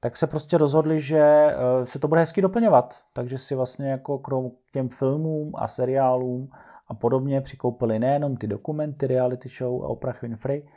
Tak 0.00 0.16
se 0.16 0.26
prostě 0.26 0.58
rozhodli, 0.58 1.00
že 1.00 1.18
e, 1.18 1.86
se 1.86 1.98
to 1.98 2.08
bude 2.08 2.20
hezky 2.20 2.42
doplňovat. 2.42 3.00
Takže 3.12 3.38
si 3.38 3.54
vlastně 3.54 3.90
jako 3.90 4.18
krom 4.18 4.50
těm 4.72 4.88
filmům 4.88 5.52
a 5.56 5.68
seriálům 5.68 6.50
a 6.88 6.94
podobně 6.94 7.40
přikoupili 7.40 7.98
nejenom 7.98 8.36
ty 8.36 8.46
dokumenty, 8.46 9.06
reality 9.06 9.48
show 9.48 9.84
a 9.84 9.88
Oprah 9.88 10.22
Winfrey, 10.22 10.68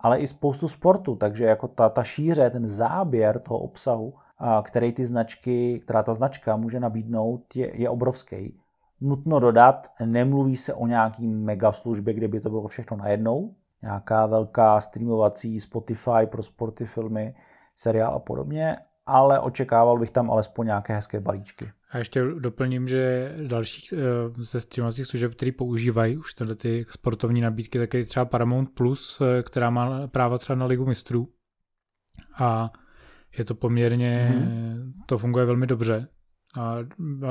ale 0.00 0.18
i 0.18 0.26
spoustu 0.26 0.68
sportu. 0.68 1.16
Takže 1.16 1.44
jako 1.44 1.68
ta, 1.68 1.88
ta 1.88 2.04
šíře, 2.04 2.50
ten 2.50 2.68
záběr 2.68 3.38
toho 3.38 3.58
obsahu, 3.58 4.14
který 4.62 4.92
ty 4.92 5.06
značky, 5.06 5.80
která 5.80 6.02
ta 6.02 6.14
značka 6.14 6.56
může 6.56 6.80
nabídnout, 6.80 7.56
je, 7.56 7.80
je 7.80 7.88
obrovský. 7.88 8.60
Nutno 9.00 9.40
dodat, 9.40 9.90
nemluví 10.04 10.56
se 10.56 10.74
o 10.74 10.86
nějaký 10.86 11.26
mega 11.26 11.72
službě, 11.72 12.14
kde 12.14 12.28
by 12.28 12.40
to 12.40 12.50
bylo 12.50 12.68
všechno 12.68 12.96
najednou. 12.96 13.54
Nějaká 13.82 14.26
velká 14.26 14.80
streamovací 14.80 15.60
Spotify 15.60 16.26
pro 16.26 16.42
sporty, 16.42 16.86
filmy, 16.86 17.34
seriál 17.76 18.14
a 18.14 18.18
podobně, 18.18 18.76
ale 19.06 19.40
očekával 19.40 19.98
bych 19.98 20.10
tam 20.10 20.30
alespoň 20.30 20.66
nějaké 20.66 20.94
hezké 20.94 21.20
balíčky. 21.20 21.70
A 21.90 21.98
ještě 21.98 22.24
doplním, 22.38 22.88
že 22.88 23.34
dalších 23.48 23.92
eh, 23.92 23.98
ze 24.36 24.60
streamovacích 24.60 25.06
služeb, 25.06 25.34
které 25.34 25.52
používají 25.52 26.16
už 26.16 26.34
tyhle 26.34 26.54
ty 26.54 26.84
sportovní 26.88 27.40
nabídky, 27.40 27.78
tak 27.78 27.94
je 27.94 28.04
třeba 28.04 28.24
Paramount 28.24 28.70
Plus, 28.74 29.20
eh, 29.20 29.42
která 29.42 29.70
má 29.70 30.06
práva 30.06 30.38
třeba 30.38 30.56
na 30.56 30.66
Ligu 30.66 30.86
mistrů. 30.86 31.28
A 32.38 32.72
je 33.38 33.44
to 33.44 33.54
poměrně, 33.54 34.34
mm-hmm. 34.34 34.92
to 35.06 35.18
funguje 35.18 35.44
velmi 35.44 35.66
dobře. 35.66 36.08
A, 36.56 36.76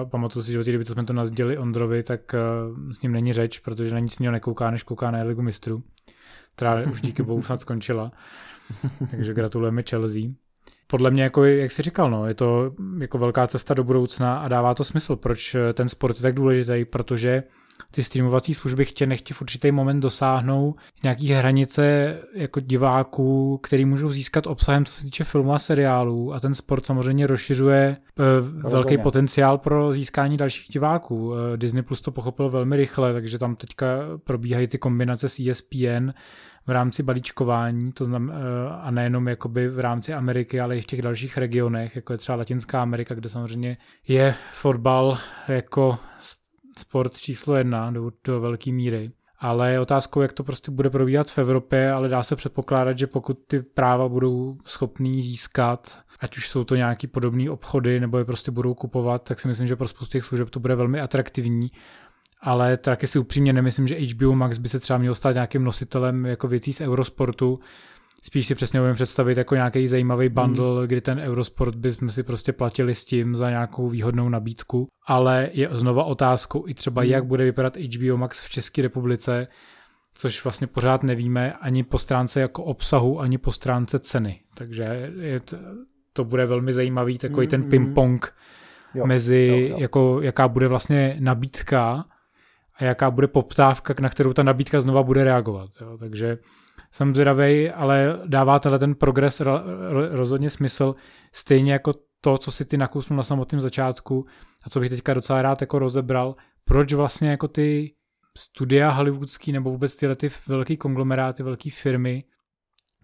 a 0.01 0.05
pamatuju 0.05 0.43
si, 0.43 0.51
že 0.51 0.59
od 0.59 0.63
té 0.63 0.71
doby, 0.71 0.85
co 0.85 0.93
jsme 0.93 1.05
to 1.05 1.13
nazděli 1.13 1.57
Ondrovi, 1.57 2.03
tak 2.03 2.21
uh, 2.33 2.91
s 2.91 3.01
ním 3.01 3.11
není 3.11 3.33
řeč, 3.33 3.59
protože 3.59 3.93
na 3.93 3.99
nic 3.99 4.19
jiného 4.19 4.31
nekouká, 4.31 4.71
než 4.71 4.83
kouká 4.83 5.11
na 5.11 5.23
Ligu 5.23 5.41
mistrů, 5.41 5.83
která 6.55 6.81
už 6.91 7.01
díky 7.01 7.23
bohu 7.23 7.41
snad 7.41 7.61
skončila. 7.61 8.11
Takže 9.11 9.33
gratulujeme 9.33 9.83
Chelsea. 9.89 10.21
Podle 10.87 11.11
mě, 11.11 11.23
jako, 11.23 11.45
jak 11.45 11.71
jsi 11.71 11.81
říkal, 11.81 12.11
no, 12.11 12.27
je 12.27 12.33
to 12.33 12.71
jako 12.99 13.17
velká 13.17 13.47
cesta 13.47 13.73
do 13.73 13.83
budoucna 13.83 14.37
a 14.37 14.47
dává 14.47 14.73
to 14.73 14.83
smysl, 14.83 15.15
proč 15.15 15.55
ten 15.73 15.89
sport 15.89 16.15
je 16.15 16.21
tak 16.21 16.35
důležitý, 16.35 16.85
protože 16.85 17.43
ty 17.91 18.03
streamovací 18.03 18.53
služby 18.53 18.85
chtě 18.85 19.05
nechtě 19.05 19.33
v 19.33 19.41
určitý 19.41 19.71
moment 19.71 19.99
dosáhnou 19.99 20.73
nějaký 21.03 21.31
hranice 21.31 22.15
jako 22.33 22.59
diváků, 22.59 23.59
který 23.63 23.85
můžou 23.85 24.11
získat 24.11 24.47
obsahem, 24.47 24.85
co 24.85 24.93
se 24.93 25.03
týče 25.03 25.23
filmů 25.23 25.53
a 25.53 25.59
seriálů 25.59 26.33
a 26.33 26.39
ten 26.39 26.53
sport 26.53 26.85
samozřejmě 26.85 27.27
rozšiřuje 27.27 27.81
e, 27.83 28.67
velký 28.69 28.97
potenciál 28.97 29.57
pro 29.57 29.93
získání 29.93 30.37
dalších 30.37 30.67
diváků. 30.71 31.33
E, 31.35 31.57
Disney 31.57 31.83
Plus 31.83 32.01
to 32.01 32.11
pochopil 32.11 32.49
velmi 32.49 32.75
rychle, 32.75 33.13
takže 33.13 33.39
tam 33.39 33.55
teďka 33.55 33.85
probíhají 34.23 34.67
ty 34.67 34.77
kombinace 34.77 35.29
s 35.29 35.39
ESPN 35.39 36.09
v 36.67 36.71
rámci 36.71 37.03
balíčkování, 37.03 37.91
to 37.91 38.05
znam, 38.05 38.29
e, 38.29 38.33
a 38.81 38.91
nejenom 38.91 39.27
jakoby 39.27 39.69
v 39.69 39.79
rámci 39.79 40.13
Ameriky, 40.13 40.61
ale 40.61 40.77
i 40.77 40.81
v 40.81 40.85
těch 40.85 41.01
dalších 41.01 41.37
regionech, 41.37 41.95
jako 41.95 42.13
je 42.13 42.17
třeba 42.17 42.35
Latinská 42.35 42.81
Amerika, 42.81 43.15
kde 43.15 43.29
samozřejmě 43.29 43.77
je 44.07 44.35
fotbal 44.53 45.17
jako 45.47 45.97
sport 46.79 47.17
číslo 47.17 47.55
jedna 47.55 47.91
do, 47.91 48.11
do 48.23 48.41
velké 48.41 48.71
míry. 48.71 49.11
Ale 49.39 49.71
je 49.71 49.79
otázkou, 49.79 50.21
jak 50.21 50.33
to 50.33 50.43
prostě 50.43 50.71
bude 50.71 50.89
probíhat 50.89 51.31
v 51.31 51.37
Evropě, 51.37 51.91
ale 51.91 52.09
dá 52.09 52.23
se 52.23 52.35
předpokládat, 52.35 52.97
že 52.97 53.07
pokud 53.07 53.39
ty 53.47 53.61
práva 53.61 54.09
budou 54.09 54.57
schopný 54.65 55.23
získat, 55.23 55.99
ať 56.19 56.37
už 56.37 56.49
jsou 56.49 56.63
to 56.63 56.75
nějaký 56.75 57.07
podobné 57.07 57.49
obchody, 57.49 57.99
nebo 57.99 58.17
je 58.17 58.25
prostě 58.25 58.51
budou 58.51 58.73
kupovat, 58.73 59.23
tak 59.23 59.39
si 59.39 59.47
myslím, 59.47 59.67
že 59.67 59.75
pro 59.75 59.87
spoustu 59.87 60.11
těch 60.11 60.23
služeb 60.23 60.49
to 60.49 60.59
bude 60.59 60.75
velmi 60.75 61.01
atraktivní. 61.01 61.71
Ale 62.41 62.77
taky 62.77 63.07
si 63.07 63.19
upřímně 63.19 63.53
nemyslím, 63.53 63.87
že 63.87 63.99
HBO 63.99 64.35
Max 64.35 64.57
by 64.57 64.69
se 64.69 64.79
třeba 64.79 64.99
měl 64.99 65.15
stát 65.15 65.33
nějakým 65.33 65.63
nositelem 65.63 66.25
jako 66.25 66.47
věcí 66.47 66.73
z 66.73 66.81
Eurosportu, 66.81 67.59
spíš 68.23 68.47
si 68.47 68.55
přesně 68.55 68.81
umím 68.81 68.95
představit 68.95 69.37
jako 69.37 69.55
nějaký 69.55 69.87
zajímavý 69.87 70.29
bundle, 70.29 70.77
hmm. 70.77 70.87
kdy 70.87 71.01
ten 71.01 71.19
Eurosport 71.19 71.75
bychom 71.75 72.11
si 72.11 72.23
prostě 72.23 72.53
platili 72.53 72.95
s 72.95 73.05
tím 73.05 73.35
za 73.35 73.49
nějakou 73.49 73.89
výhodnou 73.89 74.29
nabídku, 74.29 74.87
ale 75.07 75.49
je 75.53 75.69
znova 75.71 76.03
otázkou 76.03 76.67
i 76.67 76.73
třeba, 76.73 77.01
hmm. 77.01 77.11
jak 77.11 77.25
bude 77.25 77.43
vypadat 77.43 77.77
HBO 77.77 78.17
Max 78.17 78.45
v 78.45 78.49
České 78.49 78.81
republice, 78.81 79.47
což 80.13 80.43
vlastně 80.43 80.67
pořád 80.67 81.03
nevíme 81.03 81.53
ani 81.53 81.83
po 81.83 81.99
stránce 81.99 82.41
jako 82.41 82.63
obsahu, 82.63 83.19
ani 83.19 83.37
po 83.37 83.51
stránce 83.51 83.99
ceny. 83.99 84.39
Takže 84.53 85.11
je 85.19 85.39
to, 85.39 85.57
to 86.13 86.23
bude 86.23 86.45
velmi 86.45 86.73
zajímavý 86.73 87.17
takový 87.17 87.45
hmm. 87.45 87.49
ten 87.49 87.61
hmm. 87.61 87.69
ping-pong 87.69 88.33
jo, 88.95 89.05
mezi, 89.05 89.47
jo, 89.51 89.67
jo. 89.67 89.77
Jako, 89.79 90.19
jaká 90.21 90.47
bude 90.47 90.67
vlastně 90.67 91.17
nabídka 91.19 92.05
a 92.75 92.83
jaká 92.83 93.11
bude 93.11 93.27
poptávka, 93.27 93.95
na 93.99 94.09
kterou 94.09 94.33
ta 94.33 94.43
nabídka 94.43 94.81
znova 94.81 95.03
bude 95.03 95.23
reagovat. 95.23 95.69
Jo. 95.81 95.97
Takže 95.97 96.37
jsem 96.91 97.15
zvědavý, 97.15 97.69
ale 97.71 98.19
dává 98.25 98.59
tenhle 98.59 98.79
ten 98.79 98.95
progres 98.95 99.41
rozhodně 100.11 100.49
smysl, 100.49 100.95
stejně 101.31 101.73
jako 101.73 101.93
to, 102.21 102.37
co 102.37 102.51
si 102.51 102.65
ty 102.65 102.77
nakousnul 102.77 103.17
na 103.17 103.23
samotném 103.23 103.61
začátku 103.61 104.25
a 104.63 104.69
co 104.69 104.79
bych 104.79 104.89
teďka 104.89 105.13
docela 105.13 105.41
rád 105.41 105.61
jako 105.61 105.79
rozebral, 105.79 106.35
proč 106.65 106.93
vlastně 106.93 107.29
jako 107.29 107.47
ty 107.47 107.93
studia 108.37 108.89
hollywoodský 108.89 109.51
nebo 109.51 109.69
vůbec 109.71 109.95
tyhle 109.95 110.15
ty 110.15 110.29
velký 110.47 110.77
konglomeráty, 110.77 111.43
velké 111.43 111.69
firmy, 111.71 112.23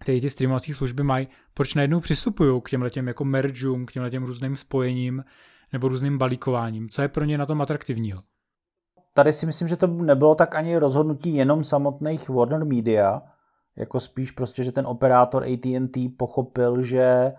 které 0.00 0.20
ty 0.20 0.30
streamovací 0.30 0.74
služby 0.74 1.02
mají, 1.02 1.28
proč 1.54 1.74
najednou 1.74 2.00
přistupují 2.00 2.62
k 2.62 2.70
těmhle 2.70 2.90
těm 2.90 3.08
jako 3.08 3.24
mergeům, 3.24 3.86
k 3.86 3.92
těmhle 3.92 4.10
těm 4.10 4.24
různým 4.24 4.56
spojením 4.56 5.24
nebo 5.72 5.88
různým 5.88 6.18
balíkováním. 6.18 6.88
Co 6.88 7.02
je 7.02 7.08
pro 7.08 7.24
ně 7.24 7.38
na 7.38 7.46
tom 7.46 7.62
atraktivního? 7.62 8.20
Tady 9.14 9.32
si 9.32 9.46
myslím, 9.46 9.68
že 9.68 9.76
to 9.76 9.86
nebylo 9.86 10.34
tak 10.34 10.54
ani 10.54 10.76
rozhodnutí 10.76 11.34
jenom 11.34 11.64
samotných 11.64 12.28
Warner 12.28 12.64
Media, 12.64 13.22
jako 13.76 14.00
spíš 14.00 14.30
prostě, 14.30 14.62
že 14.62 14.72
ten 14.72 14.86
operátor 14.86 15.44
AT&T 15.44 16.08
pochopil, 16.08 16.82
že 16.82 17.32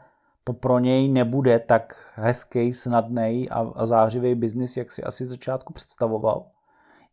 to 0.43 0.53
pro 0.53 0.79
něj 0.79 1.09
nebude 1.09 1.59
tak 1.59 2.11
hezký, 2.15 2.73
snadný 2.73 3.49
a, 3.49 3.71
a 3.75 3.85
zářivý 3.85 4.35
biznis, 4.35 4.77
jak 4.77 4.91
si 4.91 5.03
asi 5.03 5.25
začátku 5.25 5.73
představoval. 5.73 6.45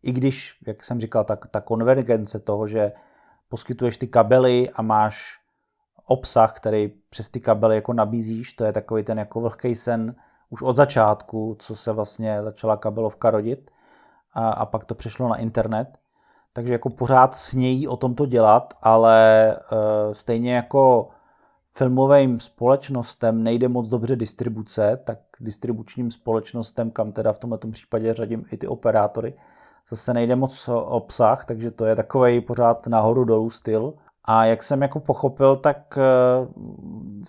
I 0.02 0.12
když, 0.12 0.58
jak 0.66 0.82
jsem 0.82 1.00
říkal, 1.00 1.24
tak 1.24 1.46
ta 1.46 1.60
konvergence 1.60 2.38
toho, 2.38 2.68
že 2.68 2.92
poskytuješ 3.48 3.96
ty 3.96 4.06
kabely 4.06 4.70
a 4.70 4.82
máš 4.82 5.38
obsah, 6.06 6.56
který 6.56 6.88
přes 7.10 7.28
ty 7.28 7.40
kabely 7.40 7.74
jako 7.74 7.92
nabízíš, 7.92 8.52
to 8.52 8.64
je 8.64 8.72
takový 8.72 9.02
ten 9.02 9.18
jako 9.18 9.40
vlhký 9.40 9.76
sen 9.76 10.14
už 10.50 10.62
od 10.62 10.76
začátku, 10.76 11.56
co 11.58 11.76
se 11.76 11.92
vlastně 11.92 12.42
začala 12.42 12.76
kabelovka 12.76 13.30
rodit 13.30 13.70
a, 14.32 14.50
a 14.50 14.66
pak 14.66 14.84
to 14.84 14.94
přešlo 14.94 15.28
na 15.28 15.36
internet 15.36 15.98
takže 16.52 16.72
jako 16.72 16.90
pořád 16.90 17.34
snějí 17.34 17.88
o 17.88 17.96
tomto 17.96 18.26
dělat, 18.26 18.74
ale 18.82 19.56
uh, 19.72 20.12
stejně 20.12 20.54
jako 20.54 21.08
filmovým 21.74 22.40
společnostem 22.40 23.42
nejde 23.42 23.68
moc 23.68 23.88
dobře 23.88 24.16
distribuce, 24.16 25.00
tak 25.04 25.18
distribučním 25.40 26.10
společnostem, 26.10 26.90
kam 26.90 27.12
teda 27.12 27.32
v 27.32 27.38
tomto 27.38 27.68
případě 27.68 28.14
řadím 28.14 28.44
i 28.52 28.56
ty 28.56 28.66
operátory, 28.66 29.34
zase 29.90 30.14
nejde 30.14 30.36
moc 30.36 30.68
obsah, 30.84 31.44
takže 31.44 31.70
to 31.70 31.84
je 31.84 31.96
takový 31.96 32.40
pořád 32.40 32.86
nahoru 32.86 33.24
dolů 33.24 33.50
styl. 33.50 33.94
A 34.24 34.44
jak 34.44 34.62
jsem 34.62 34.82
jako 34.82 35.00
pochopil, 35.00 35.56
tak 35.56 35.98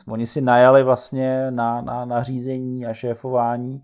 uh, 0.08 0.14
oni 0.14 0.28
si 0.28 0.42
najali 0.42 0.84
vlastně 0.84 1.52
na, 1.52 1.82
na, 1.82 2.06
na 2.06 2.24
řízení 2.24 2.86
a 2.86 2.94
šéfování 2.94 3.84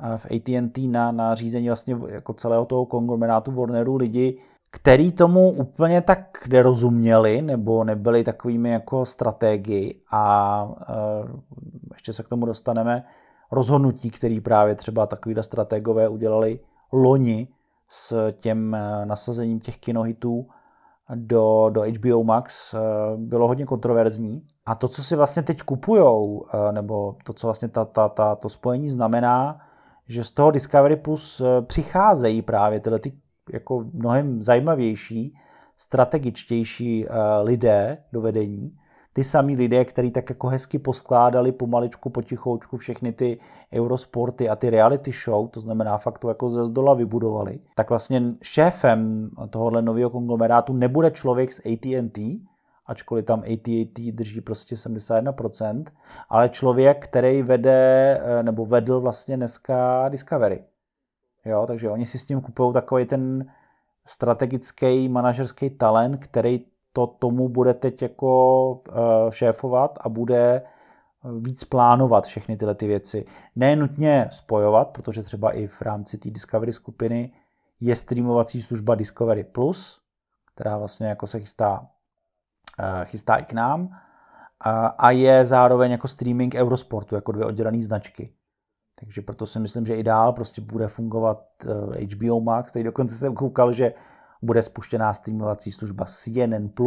uh, 0.00 0.16
v 0.16 0.26
AT&T 0.26 0.88
na, 0.88 1.12
na 1.12 1.34
řízení 1.34 1.68
vlastně 1.68 1.98
jako 2.08 2.34
celého 2.34 2.64
toho 2.64 2.86
konglomerátu 2.86 3.52
Warneru 3.52 3.96
lidi, 3.96 4.38
který 4.82 5.12
tomu 5.12 5.50
úplně 5.50 6.02
tak 6.02 6.48
nerozuměli, 6.48 7.42
nebo 7.42 7.84
nebyli 7.84 8.24
takovými 8.24 8.70
jako 8.70 9.06
strategii 9.06 10.00
a 10.12 10.68
e, 10.88 10.94
ještě 11.92 12.12
se 12.12 12.22
k 12.22 12.28
tomu 12.28 12.46
dostaneme, 12.46 13.04
rozhodnutí, 13.50 14.10
který 14.10 14.40
právě 14.40 14.74
třeba 14.74 15.06
takovýhle 15.06 15.42
strategové 15.42 16.08
udělali 16.08 16.60
loni 16.92 17.48
s 17.88 18.32
tím 18.32 18.74
e, 18.74 19.06
nasazením 19.06 19.60
těch 19.60 19.78
kinohitů 19.78 20.48
do, 21.14 21.70
do 21.70 21.82
HBO 21.82 22.24
Max, 22.24 22.74
e, 22.74 22.78
bylo 23.16 23.48
hodně 23.48 23.66
kontroverzní. 23.66 24.42
A 24.66 24.74
to, 24.74 24.88
co 24.88 25.02
si 25.02 25.16
vlastně 25.16 25.42
teď 25.42 25.62
kupujou, 25.62 26.44
nebo 26.70 27.16
to, 27.24 27.32
co 27.32 27.46
vlastně 27.46 27.68
ta, 27.68 27.84
ta, 27.84 28.08
ta, 28.08 28.36
to 28.36 28.48
spojení 28.48 28.90
znamená, 28.90 29.60
že 30.08 30.24
z 30.24 30.30
toho 30.30 30.50
Discovery 30.50 30.96
Plus 30.96 31.42
přicházejí 31.66 32.42
právě 32.42 32.80
tyhle 32.80 32.98
ty 32.98 33.12
jako 33.52 33.84
mnohem 33.92 34.42
zajímavější, 34.42 35.34
strategičtější 35.76 37.06
eh, 37.06 37.12
lidé 37.42 37.98
do 38.12 38.20
vedení, 38.20 38.72
ty 39.12 39.24
samý 39.24 39.56
lidé, 39.56 39.84
kteří 39.84 40.10
tak 40.10 40.30
jako 40.30 40.48
hezky 40.48 40.78
poskládali 40.78 41.52
pomaličku, 41.52 42.10
potichoučku 42.10 42.76
všechny 42.76 43.12
ty 43.12 43.38
eurosporty 43.74 44.48
a 44.48 44.56
ty 44.56 44.70
reality 44.70 45.12
show, 45.24 45.48
to 45.48 45.60
znamená 45.60 45.98
fakt 45.98 46.18
to 46.18 46.28
jako 46.28 46.50
ze 46.50 46.66
zdola 46.66 46.94
vybudovali, 46.94 47.58
tak 47.74 47.90
vlastně 47.90 48.22
šéfem 48.42 49.30
tohohle 49.50 49.82
nového 49.82 50.10
konglomerátu 50.10 50.72
nebude 50.72 51.10
člověk 51.10 51.52
z 51.52 51.58
AT&T, 51.58 52.40
ačkoliv 52.86 53.24
tam 53.24 53.40
AT&T 53.40 54.12
drží 54.12 54.40
prostě 54.40 54.74
71%, 54.74 55.84
ale 56.28 56.48
člověk, 56.48 57.04
který 57.04 57.42
vede, 57.42 58.20
eh, 58.22 58.42
nebo 58.42 58.66
vedl 58.66 59.00
vlastně 59.00 59.36
dneska 59.36 60.08
Discovery. 60.08 60.64
Jo, 61.48 61.66
takže 61.66 61.90
oni 61.90 62.06
si 62.06 62.18
s 62.18 62.24
tím 62.24 62.40
kupují 62.40 62.72
takový 62.72 63.06
ten 63.06 63.52
strategický 64.06 65.08
manažerský 65.08 65.70
talent, 65.70 66.16
který 66.16 66.66
to 66.92 67.06
tomu 67.06 67.48
bude 67.48 67.74
teď 67.74 68.02
jako 68.02 68.72
uh, 68.72 69.30
šéfovat 69.30 69.98
a 70.00 70.08
bude 70.08 70.62
víc 71.40 71.64
plánovat 71.64 72.26
všechny 72.26 72.56
tyhle 72.56 72.74
ty 72.74 72.86
věci. 72.86 73.24
Ne 73.56 73.76
nutně 73.76 74.28
spojovat, 74.30 74.88
protože 74.88 75.22
třeba 75.22 75.52
i 75.52 75.66
v 75.66 75.82
rámci 75.82 76.18
té 76.18 76.30
Discovery 76.30 76.72
skupiny 76.72 77.32
je 77.80 77.96
streamovací 77.96 78.62
služba 78.62 78.94
Discovery 78.94 79.44
Plus, 79.44 80.00
která 80.54 80.78
vlastně 80.78 81.06
jako 81.06 81.26
se 81.26 81.40
chystá, 81.40 81.80
uh, 81.80 83.04
chystá 83.04 83.36
i 83.36 83.44
k 83.44 83.52
nám 83.52 83.80
uh, 83.80 83.88
a 84.98 85.10
je 85.10 85.46
zároveň 85.46 85.90
jako 85.90 86.08
streaming 86.08 86.54
Eurosportu, 86.54 87.14
jako 87.14 87.32
dvě 87.32 87.44
oddělené 87.44 87.82
značky. 87.82 88.32
Takže 89.00 89.22
proto 89.22 89.46
si 89.46 89.60
myslím, 89.60 89.86
že 89.86 89.96
i 89.96 90.02
dál 90.02 90.32
prostě 90.32 90.60
bude 90.60 90.88
fungovat 90.88 91.44
HBO 92.14 92.40
Max. 92.40 92.72
Teď 92.72 92.84
dokonce 92.84 93.14
jsem 93.14 93.34
koukal, 93.34 93.72
že 93.72 93.92
bude 94.42 94.62
spuštěná 94.62 95.14
streamovací 95.14 95.72
služba 95.72 96.04
CNN+. 96.04 96.80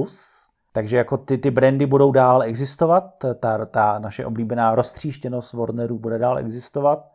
Takže 0.74 0.98
jako 0.98 1.18
ty, 1.18 1.38
ty 1.38 1.51
brandy 1.51 1.86
budou 1.86 2.12
dál 2.12 2.44
existovat, 2.44 3.24
ta, 3.39 3.65
ta 3.65 4.00
naše 4.00 4.25
oblíbená 4.25 4.75
roztříštěnost 4.75 5.53
Warnerů 5.53 6.00
bude 6.00 6.18
dál 6.18 6.39
existovat, 6.39 7.12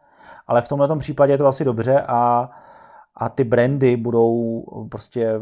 ale 0.47 0.63
v 0.63 0.69
tomto 0.69 0.97
případě 0.97 1.33
je 1.33 1.39
to 1.39 1.47
asi 1.47 1.65
dobře 1.65 2.05
a, 2.09 2.51
a 3.15 3.29
ty 3.29 3.45
brandy 3.45 3.97
budou 3.97 4.65
prostě 4.91 5.33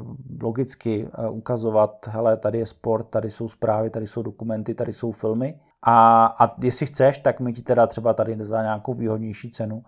logicky 0.43 1.09
eh, 1.13 1.29
ukazovat, 1.29 2.09
hele, 2.11 2.37
tady 2.37 2.59
je 2.59 2.67
sport, 2.67 3.05
tady 3.05 3.31
jsou 3.31 3.49
zprávy, 3.49 3.91
tady 3.91 4.07
jsou 4.07 4.23
dokumenty, 4.23 4.75
tady 4.75 4.93
jsou 4.93 5.13
filmy 5.13 5.61
a, 5.87 6.27
a 6.27 6.55
jestli 6.63 6.87
chceš, 6.87 7.19
tak 7.19 7.41
my 7.41 7.53
ti 7.53 7.63
teda 7.63 7.87
třeba 7.87 8.15
tady 8.15 8.37
za 8.45 8.63
nějakou 8.63 8.95
výhodnější 8.95 9.51
cenu 9.51 9.83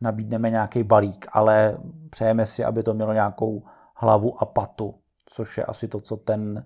nabídneme 0.00 0.50
nějaký 0.50 0.82
balík, 0.82 1.26
ale 1.32 1.78
přejeme 2.10 2.46
si, 2.46 2.64
aby 2.64 2.82
to 2.82 2.94
mělo 2.94 3.12
nějakou 3.12 3.62
hlavu 3.96 4.42
a 4.42 4.44
patu, 4.44 4.94
což 5.26 5.58
je 5.58 5.64
asi 5.64 5.88
to, 5.88 6.00
co 6.00 6.16
ten 6.16 6.64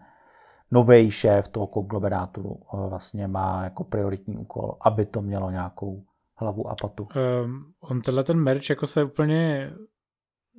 nový 0.70 1.10
šéf 1.10 1.48
toho 1.48 1.66
konglomerátu 1.66 2.60
eh, 2.74 2.88
vlastně 2.88 3.28
má 3.28 3.64
jako 3.64 3.84
prioritní 3.84 4.36
úkol, 4.36 4.76
aby 4.80 5.06
to 5.06 5.22
mělo 5.22 5.50
nějakou 5.50 6.02
hlavu 6.36 6.68
a 6.68 6.74
patu. 6.82 7.08
Um, 7.44 7.64
on 7.80 8.02
tenhle 8.02 8.24
ten 8.24 8.36
merch 8.40 8.70
jako 8.70 8.86
se 8.86 9.04
úplně 9.04 9.70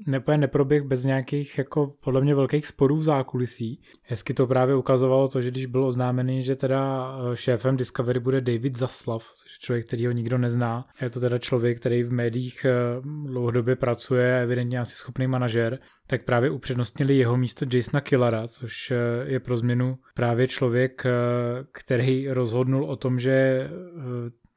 nepoje 0.06 0.38
neproběh 0.38 0.84
bez 0.84 1.04
nějakých 1.04 1.58
jako 1.58 1.94
podle 2.04 2.22
mě 2.22 2.36
velkých 2.36 2.68
sporů 2.68 2.98
v 2.98 3.04
zákulisí. 3.04 3.82
Hezky 4.04 4.34
to 4.34 4.48
právě 4.48 4.76
ukazovalo 4.76 5.28
to, 5.28 5.42
že 5.42 5.52
když 5.52 5.66
byl 5.66 5.86
oznámený, 5.86 6.44
že 6.44 6.56
teda 6.56 7.12
eh, 7.18 7.36
šéfem 7.38 7.78
Discovery 7.78 8.20
bude 8.20 8.42
David 8.42 8.78
Zaslav, 8.78 9.32
což 9.36 9.52
je 9.52 9.60
člověk, 9.60 9.88
který 9.88 10.06
ho 10.06 10.12
nikdo 10.12 10.38
nezná. 10.38 10.86
Je 11.02 11.10
to 11.10 11.20
teda 11.20 11.40
člověk, 11.40 11.80
který 11.80 12.04
v 12.04 12.14
médiích 12.14 12.66
eh, 12.66 12.74
dlouhodobě 13.26 13.76
pracuje, 13.76 14.42
evidentně 14.42 14.80
asi 14.80 14.96
schopný 14.96 15.28
manažer, 15.28 15.80
tak 16.08 16.26
právě 16.26 16.50
upřednostnili 16.50 17.18
jeho 17.18 17.38
místo 17.38 17.66
Jasona 17.74 18.02
Killara, 18.02 18.48
což 18.48 18.92
eh, 18.92 18.96
je 19.32 19.40
pro 19.40 19.58
změnu 19.58 19.98
právě 20.16 20.48
člověk, 20.48 21.04
který 21.72 22.30
rozhodnul 22.30 22.86
o 22.86 22.96
tom, 22.96 23.20
že 23.20 23.70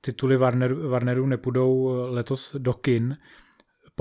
tituly 0.01 0.37
Warner, 0.37 0.75
Warnerů 0.75 1.27
nepůjdou 1.27 1.91
letos 2.11 2.57
do 2.59 2.73
kin, 2.73 3.17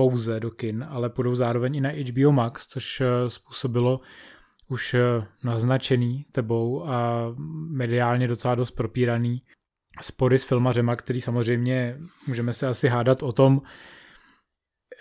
pouze 0.00 0.40
do 0.40 0.50
kin, 0.50 0.86
ale 0.88 1.10
půjdou 1.10 1.34
zároveň 1.34 1.76
i 1.76 1.80
na 1.80 1.90
HBO 1.90 2.32
Max, 2.32 2.66
což 2.66 3.00
eh, 3.00 3.30
způsobilo 3.30 4.00
už 4.68 4.94
eh, 4.94 5.26
naznačený 5.44 6.26
tebou 6.32 6.88
a 6.88 7.26
mediálně 7.68 8.28
docela 8.28 8.54
dost 8.54 8.70
propíraný 8.70 9.42
spory 10.00 10.38
s 10.38 10.44
filmařema, 10.44 10.96
který 10.96 11.20
samozřejmě 11.20 11.98
můžeme 12.26 12.52
se 12.52 12.66
asi 12.66 12.88
hádat 12.88 13.22
o 13.22 13.32
tom, 13.32 13.62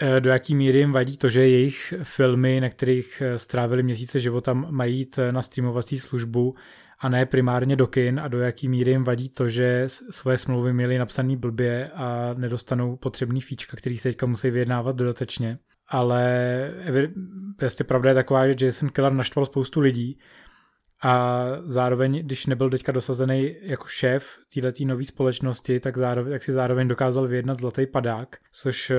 eh, 0.02 0.20
do 0.20 0.30
jaký 0.30 0.56
míry 0.56 0.78
jim 0.80 0.92
vadí 0.92 1.18
to, 1.18 1.30
že 1.30 1.48
jejich 1.48 1.94
filmy, 2.04 2.62
na 2.62 2.70
kterých 2.70 3.24
strávili 3.36 3.84
měsíce 3.84 4.20
života, 4.20 4.54
mají 4.54 4.98
jít 4.98 5.20
na 5.32 5.42
streamovací 5.42 6.00
službu 6.00 6.54
a 7.00 7.10
ne 7.10 7.26
primárně 7.26 7.76
do 7.76 7.88
kin 7.88 8.20
a 8.20 8.28
do 8.28 8.40
jaký 8.40 8.70
míry 8.70 8.92
jim 8.92 9.04
vadí 9.04 9.30
to, 9.30 9.50
že 9.50 9.84
svoje 9.88 10.38
smlouvy 10.38 10.74
měli 10.74 10.98
napsaný 10.98 11.38
blbě 11.38 11.92
a 11.96 12.34
nedostanou 12.38 12.96
potřebný 12.96 13.42
fíčka, 13.42 13.78
který 13.78 13.98
se 13.98 14.10
teďka 14.10 14.26
musí 14.26 14.50
vyjednávat 14.50 14.96
dodatečně. 14.96 15.60
Ale 15.90 16.24
prostě 17.58 17.84
pravda 17.84 18.10
je 18.10 18.16
taková, 18.16 18.48
že 18.48 18.66
Jason 18.66 18.90
Keller 18.90 19.14
naštval 19.14 19.46
spoustu 19.46 19.80
lidí 19.80 20.20
a 21.04 21.46
zároveň, 21.64 22.26
když 22.26 22.46
nebyl 22.46 22.70
teďka 22.70 22.92
dosazený 22.92 23.56
jako 23.62 23.88
šéf 23.88 24.38
této 24.54 24.86
nové 24.86 25.06
společnosti, 25.06 25.80
tak, 25.80 25.98
zároveň, 25.98 26.34
tak 26.34 26.44
si 26.44 26.54
zároveň 26.54 26.88
dokázal 26.88 27.28
vyjednat 27.28 27.58
zlatý 27.58 27.86
padák, 27.86 28.38
což 28.52 28.92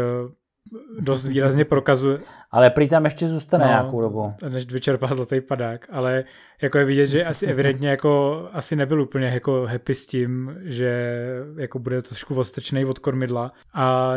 dost 1.01 1.27
výrazně 1.27 1.65
prokazuje. 1.65 2.19
Ale 2.51 2.71
prý 2.71 2.89
tam 2.89 3.05
ještě 3.05 3.29
zůstane 3.29 3.65
no, 3.65 3.71
nějakou 3.71 4.01
dobu. 4.01 4.35
Než 4.49 4.73
vyčerpá 4.73 5.07
zlatý 5.07 5.41
padák, 5.41 5.87
ale 5.91 6.25
jako 6.63 6.79
je 6.79 6.85
vidět, 6.85 7.07
že 7.07 7.25
asi 7.25 7.47
evidentně 7.47 7.89
jako 7.89 8.43
asi 8.53 8.77
nebyl 8.77 9.03
úplně 9.03 9.27
jako 9.27 9.67
happy 9.71 9.95
s 9.95 10.07
tím, 10.07 10.57
že 10.63 11.25
jako 11.57 11.79
bude 11.79 12.03
trošku 12.03 12.35
ostrčnej 12.35 12.85
od 12.85 12.99
kormidla 12.99 13.53
a 13.75 14.15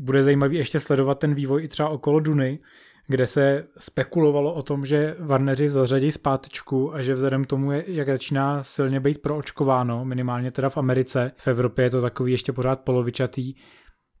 bude 0.00 0.22
zajímavý 0.22 0.56
ještě 0.56 0.80
sledovat 0.80 1.18
ten 1.18 1.34
vývoj 1.34 1.64
i 1.64 1.68
třeba 1.68 1.88
okolo 1.88 2.20
Duny, 2.20 2.58
kde 3.06 3.26
se 3.26 3.64
spekulovalo 3.78 4.54
o 4.54 4.62
tom, 4.62 4.86
že 4.86 5.16
Warneri 5.18 5.70
zařadí 5.70 6.12
zpátečku 6.12 6.94
a 6.94 7.02
že 7.02 7.14
vzhledem 7.14 7.44
k 7.44 7.46
tomu, 7.46 7.72
jak 7.72 8.08
začíná 8.08 8.62
silně 8.62 9.00
být 9.00 9.22
proočkováno, 9.22 10.04
minimálně 10.04 10.50
teda 10.50 10.70
v 10.70 10.76
Americe, 10.76 11.32
v 11.36 11.48
Evropě 11.48 11.84
je 11.84 11.90
to 11.90 12.00
takový 12.00 12.32
ještě 12.32 12.52
pořád 12.52 12.80
polovičatý, 12.80 13.54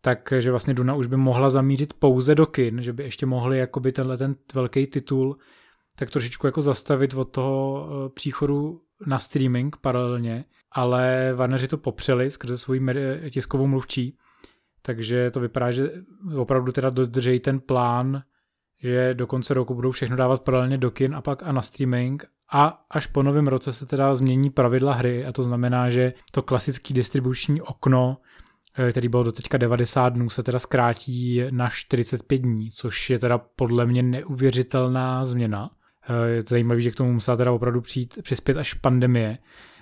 takže 0.00 0.50
vlastně 0.50 0.74
Duna 0.74 0.94
už 0.94 1.06
by 1.06 1.16
mohla 1.16 1.50
zamířit 1.50 1.92
pouze 1.92 2.34
do 2.34 2.46
kin, 2.46 2.82
že 2.82 2.92
by 2.92 3.02
ještě 3.02 3.26
mohli 3.26 3.58
jakoby 3.58 3.92
tenhle 3.92 4.16
ten 4.16 4.36
velký 4.54 4.86
titul 4.86 5.36
tak 5.96 6.10
trošičku 6.10 6.46
jako 6.46 6.62
zastavit 6.62 7.14
od 7.14 7.24
toho 7.24 7.88
eh, 7.88 8.08
příchodu 8.14 8.80
na 9.06 9.18
streaming 9.18 9.76
paralelně, 9.76 10.44
ale 10.72 11.32
Warneri 11.34 11.68
to 11.68 11.78
popřeli 11.78 12.30
skrze 12.30 12.58
svoji 12.58 12.80
tiskovou 13.30 13.66
mluvčí, 13.66 14.18
takže 14.82 15.30
to 15.30 15.40
vypadá, 15.40 15.70
že 15.70 15.90
opravdu 16.36 16.72
teda 16.72 16.90
dodržejí 16.90 17.40
ten 17.40 17.60
plán, 17.60 18.22
že 18.82 19.14
do 19.14 19.26
konce 19.26 19.54
roku 19.54 19.74
budou 19.74 19.90
všechno 19.90 20.16
dávat 20.16 20.42
paralelně 20.42 20.78
do 20.78 20.90
kin 20.90 21.14
a 21.14 21.20
pak 21.20 21.42
a 21.42 21.52
na 21.52 21.62
streaming. 21.62 22.24
A 22.52 22.84
až 22.90 23.06
po 23.06 23.22
novém 23.22 23.46
roce 23.46 23.72
se 23.72 23.86
teda 23.86 24.14
změní 24.14 24.50
pravidla 24.50 24.92
hry 24.92 25.26
a 25.26 25.32
to 25.32 25.42
znamená, 25.42 25.90
že 25.90 26.12
to 26.32 26.42
klasické 26.42 26.94
distribuční 26.94 27.62
okno 27.62 28.16
Eh, 28.18 28.42
který 28.90 29.08
byl 29.08 29.24
do 29.24 29.32
teďka 29.32 29.58
90 29.58 30.08
dnů, 30.08 30.30
se 30.30 30.42
teda 30.42 30.58
zkrátí 30.58 31.42
na 31.50 31.68
45 31.68 32.38
dní, 32.38 32.70
což 32.70 33.10
je 33.10 33.18
teda 33.18 33.38
podle 33.38 33.86
mě 33.86 34.02
neuvěřitelná 34.02 35.24
změna. 35.24 35.70
Eh, 36.08 36.28
je 36.28 36.42
to 36.42 36.48
zajímavé, 36.48 36.80
že 36.80 36.90
k 36.90 36.96
tomu 36.96 37.12
musela 37.12 37.36
teda 37.36 37.52
opravdu 37.52 37.80
přijít, 37.80 38.18
přispět 38.22 38.56
až 38.56 38.74
pandemie, 38.74 39.38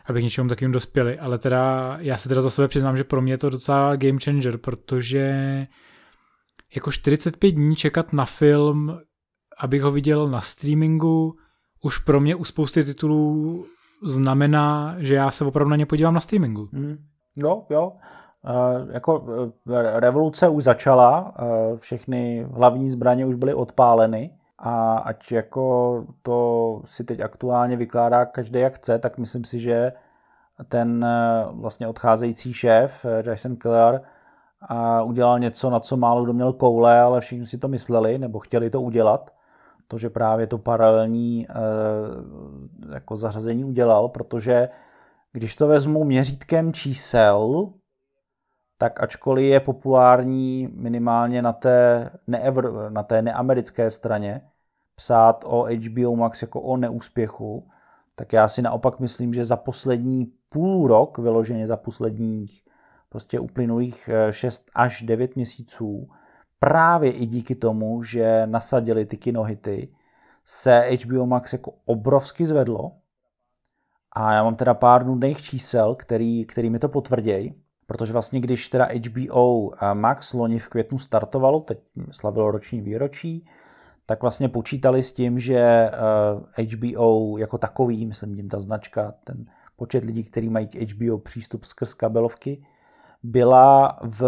aby 0.06 0.20
k 0.20 0.24
něčemu 0.24 0.48
takovým 0.48 0.72
dospěli, 0.72 1.18
ale 1.18 1.38
teda 1.38 1.96
já 2.00 2.16
se 2.16 2.28
teda 2.28 2.40
za 2.40 2.50
sebe 2.50 2.68
přiznám, 2.68 2.96
že 2.96 3.04
pro 3.04 3.22
mě 3.22 3.32
je 3.32 3.38
to 3.38 3.50
docela 3.50 3.96
game 3.96 4.18
changer, 4.24 4.58
protože 4.58 5.66
jako 6.74 6.92
45 6.92 7.50
dní 7.50 7.76
čekat 7.76 8.12
na 8.12 8.24
film, 8.24 8.98
abych 9.58 9.82
ho 9.82 9.92
viděl 9.92 10.28
na 10.28 10.40
streamingu, 10.40 11.34
už 11.82 11.98
pro 11.98 12.20
mě 12.20 12.34
u 12.34 12.44
spousty 12.44 12.84
titulů 12.84 13.64
znamená, 14.02 14.96
že 14.98 15.14
já 15.14 15.30
se 15.30 15.44
opravdu 15.44 15.70
na 15.70 15.76
ně 15.76 15.86
podívám 15.86 16.14
na 16.14 16.20
streamingu. 16.20 16.68
Mm. 16.72 16.96
Jo, 17.36 17.66
jo. 17.70 17.92
Uh, 18.48 18.90
jako 18.90 19.24
eh, 19.70 20.00
revoluce 20.00 20.48
už 20.48 20.64
začala, 20.64 21.34
uh, 21.42 21.78
všechny 21.78 22.46
hlavní 22.50 22.90
zbraně 22.90 23.26
už 23.26 23.34
byly 23.34 23.54
odpáleny 23.54 24.38
a 24.58 24.96
ať 24.98 25.32
jako 25.32 26.04
to 26.22 26.80
si 26.84 27.04
teď 27.04 27.20
aktuálně 27.20 27.76
vykládá 27.76 28.24
každý 28.24 28.60
jak 28.60 28.74
chce, 28.74 28.98
tak 28.98 29.18
myslím 29.18 29.44
si, 29.44 29.60
že 29.60 29.92
ten 30.68 31.06
vlastně 31.52 31.88
odcházející 31.88 32.52
šéf 32.52 33.06
Jason 33.26 33.56
Keller 33.56 34.02
a 34.60 35.02
udělal 35.02 35.38
něco, 35.38 35.70
na 35.70 35.80
co 35.80 35.96
málo 35.96 36.24
kdo 36.24 36.32
měl 36.32 36.52
koule, 36.52 37.00
ale 37.00 37.20
všichni 37.20 37.46
si 37.46 37.58
to 37.58 37.68
mysleli 37.68 38.18
nebo 38.18 38.38
chtěli 38.38 38.70
to 38.70 38.80
udělat. 38.80 39.30
To, 39.88 39.98
že 39.98 40.10
právě 40.10 40.46
to 40.46 40.58
paralelní 40.58 41.46
jako 42.92 43.16
zařazení 43.16 43.64
udělal, 43.64 44.08
protože 44.08 44.68
když 45.32 45.56
to 45.56 45.66
vezmu 45.66 46.04
měřítkem 46.04 46.72
čísel, 46.72 47.72
tak 48.84 49.02
ačkoliv 49.02 49.44
je 49.44 49.60
populární 49.60 50.68
minimálně 50.74 51.42
na 51.42 51.52
té, 51.52 52.10
neevr, 52.26 52.90
na 52.90 53.02
té 53.02 53.22
neamerické 53.22 53.90
straně 53.90 54.40
psát 54.94 55.44
o 55.46 55.64
HBO 55.64 56.16
Max 56.16 56.42
jako 56.42 56.60
o 56.60 56.76
neúspěchu, 56.76 57.68
tak 58.14 58.32
já 58.32 58.48
si 58.48 58.62
naopak 58.62 59.00
myslím, 59.00 59.34
že 59.34 59.44
za 59.44 59.56
poslední 59.56 60.32
půl 60.48 60.88
rok 60.88 61.18
vyloženě 61.18 61.66
za 61.66 61.76
posledních 61.76 62.64
prostě 63.08 63.40
uplynulých 63.40 64.10
6 64.30 64.70
až 64.74 65.02
9 65.02 65.36
měsíců 65.36 66.08
právě 66.58 67.10
i 67.10 67.26
díky 67.26 67.54
tomu, 67.54 68.02
že 68.02 68.46
nasadili 68.46 69.06
ty 69.06 69.16
kinohity, 69.16 69.88
se 70.44 70.88
HBO 71.04 71.26
Max 71.26 71.52
jako 71.52 71.72
obrovsky 71.84 72.46
zvedlo. 72.46 72.92
A 74.12 74.32
já 74.32 74.44
mám 74.44 74.56
teda 74.56 74.74
pár 74.74 75.06
nudných 75.06 75.42
čísel, 75.42 75.94
který, 75.94 76.44
který 76.44 76.70
mi 76.70 76.78
to 76.78 76.88
potvrdějí, 76.88 77.63
protože 77.86 78.12
vlastně 78.12 78.40
když 78.40 78.68
teda 78.68 78.88
HBO 79.08 79.70
Max 79.94 80.32
loni 80.32 80.58
v 80.58 80.68
květnu 80.68 80.98
startovalo, 80.98 81.60
teď 81.60 81.78
slavilo 82.10 82.50
roční 82.50 82.80
výročí, 82.80 83.46
tak 84.06 84.22
vlastně 84.22 84.48
počítali 84.48 85.02
s 85.02 85.12
tím, 85.12 85.38
že 85.38 85.90
HBO 86.74 87.38
jako 87.38 87.58
takový, 87.58 88.06
myslím 88.06 88.36
tím 88.36 88.48
ta 88.48 88.60
značka, 88.60 89.14
ten 89.24 89.46
počet 89.76 90.04
lidí, 90.04 90.24
kteří 90.24 90.48
mají 90.48 90.68
k 90.68 90.74
HBO 90.74 91.18
přístup 91.18 91.64
skrz 91.64 91.94
kabelovky, 91.94 92.66
byla 93.22 93.98
v 94.02 94.22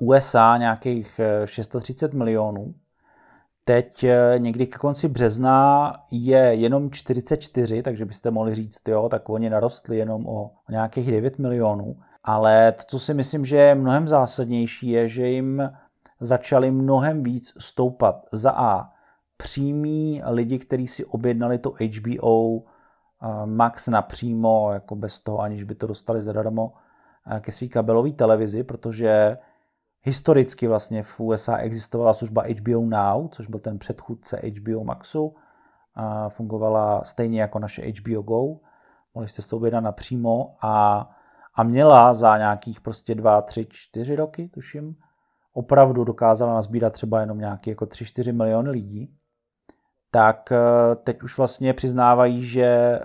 USA 0.00 0.56
nějakých 0.56 1.20
630 1.44 2.14
milionů 2.14 2.74
Teď 3.64 4.04
eh, 4.04 4.34
někdy 4.38 4.66
k 4.66 4.78
konci 4.78 5.08
března 5.08 5.92
je 6.10 6.38
jenom 6.38 6.90
44, 6.90 7.82
takže 7.82 8.04
byste 8.04 8.30
mohli 8.30 8.54
říct, 8.54 8.88
jo, 8.88 9.08
tak 9.08 9.28
oni 9.28 9.50
narostli 9.50 9.96
jenom 9.96 10.26
o 10.26 10.50
nějakých 10.70 11.10
9 11.10 11.38
milionů. 11.38 11.96
Ale 12.24 12.72
to, 12.72 12.82
co 12.86 12.98
si 12.98 13.14
myslím, 13.14 13.44
že 13.44 13.56
je 13.56 13.74
mnohem 13.74 14.08
zásadnější, 14.08 14.88
je, 14.88 15.08
že 15.08 15.26
jim 15.28 15.70
začali 16.20 16.70
mnohem 16.70 17.22
víc 17.22 17.52
stoupat. 17.58 18.26
Za 18.32 18.50
A, 18.50 18.90
přímí 19.36 20.22
lidi, 20.26 20.58
kteří 20.58 20.88
si 20.88 21.04
objednali 21.04 21.58
to 21.58 21.70
HBO 21.70 22.58
eh, 22.58 23.46
Max 23.46 23.88
napřímo, 23.88 24.72
jako 24.72 24.96
bez 24.96 25.20
toho, 25.20 25.38
aniž 25.38 25.62
by 25.62 25.74
to 25.74 25.86
dostali 25.86 26.22
zadarmo 26.22 26.72
eh, 27.36 27.40
ke 27.40 27.52
své 27.52 27.68
kabelové 27.68 28.12
televizi, 28.12 28.62
protože 28.64 29.38
Historicky 30.02 30.66
vlastně 30.66 31.02
v 31.02 31.20
USA 31.20 31.56
existovala 31.56 32.14
služba 32.14 32.42
HBO 32.42 32.80
Now, 32.86 33.28
což 33.28 33.46
byl 33.46 33.60
ten 33.60 33.78
předchůdce 33.78 34.40
HBO 34.44 34.84
Maxu. 34.84 35.34
A 35.94 36.28
fungovala 36.28 37.04
stejně 37.04 37.40
jako 37.40 37.58
naše 37.58 37.82
HBO 37.92 38.22
Go. 38.22 38.56
Mohli 39.14 39.28
jste 39.28 39.42
se 39.42 39.56
objednat 39.56 39.80
napřímo 39.80 40.56
a, 40.62 41.08
a 41.54 41.62
měla 41.62 42.14
za 42.14 42.38
nějakých 42.38 42.80
prostě 42.80 43.14
dva, 43.14 43.42
tři, 43.42 43.66
čtyři 43.70 44.16
roky, 44.16 44.48
tuším, 44.48 44.96
opravdu 45.52 46.04
dokázala 46.04 46.54
nazbírat 46.54 46.92
třeba 46.92 47.20
jenom 47.20 47.38
nějaký 47.38 47.70
jako 47.70 47.84
3-4 47.84 48.36
miliony 48.36 48.70
lidí, 48.70 49.16
tak 50.10 50.52
eh, 50.52 50.96
teď 50.96 51.22
už 51.22 51.38
vlastně 51.38 51.74
přiznávají, 51.74 52.44
že 52.44 52.64
eh, 52.64 53.00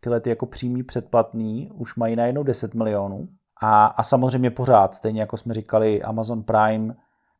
tyhle 0.00 0.20
ty 0.20 0.30
jako 0.30 0.46
přímý 0.46 0.82
předplatný 0.82 1.70
už 1.74 1.94
mají 1.96 2.16
najednou 2.16 2.42
10 2.42 2.74
milionů 2.74 3.28
a, 3.60 3.86
a 3.86 4.02
samozřejmě 4.02 4.50
pořád, 4.50 4.94
stejně 4.94 5.20
jako 5.20 5.36
jsme 5.36 5.54
říkali, 5.54 6.02
Amazon 6.02 6.42
Prime, 6.42 6.94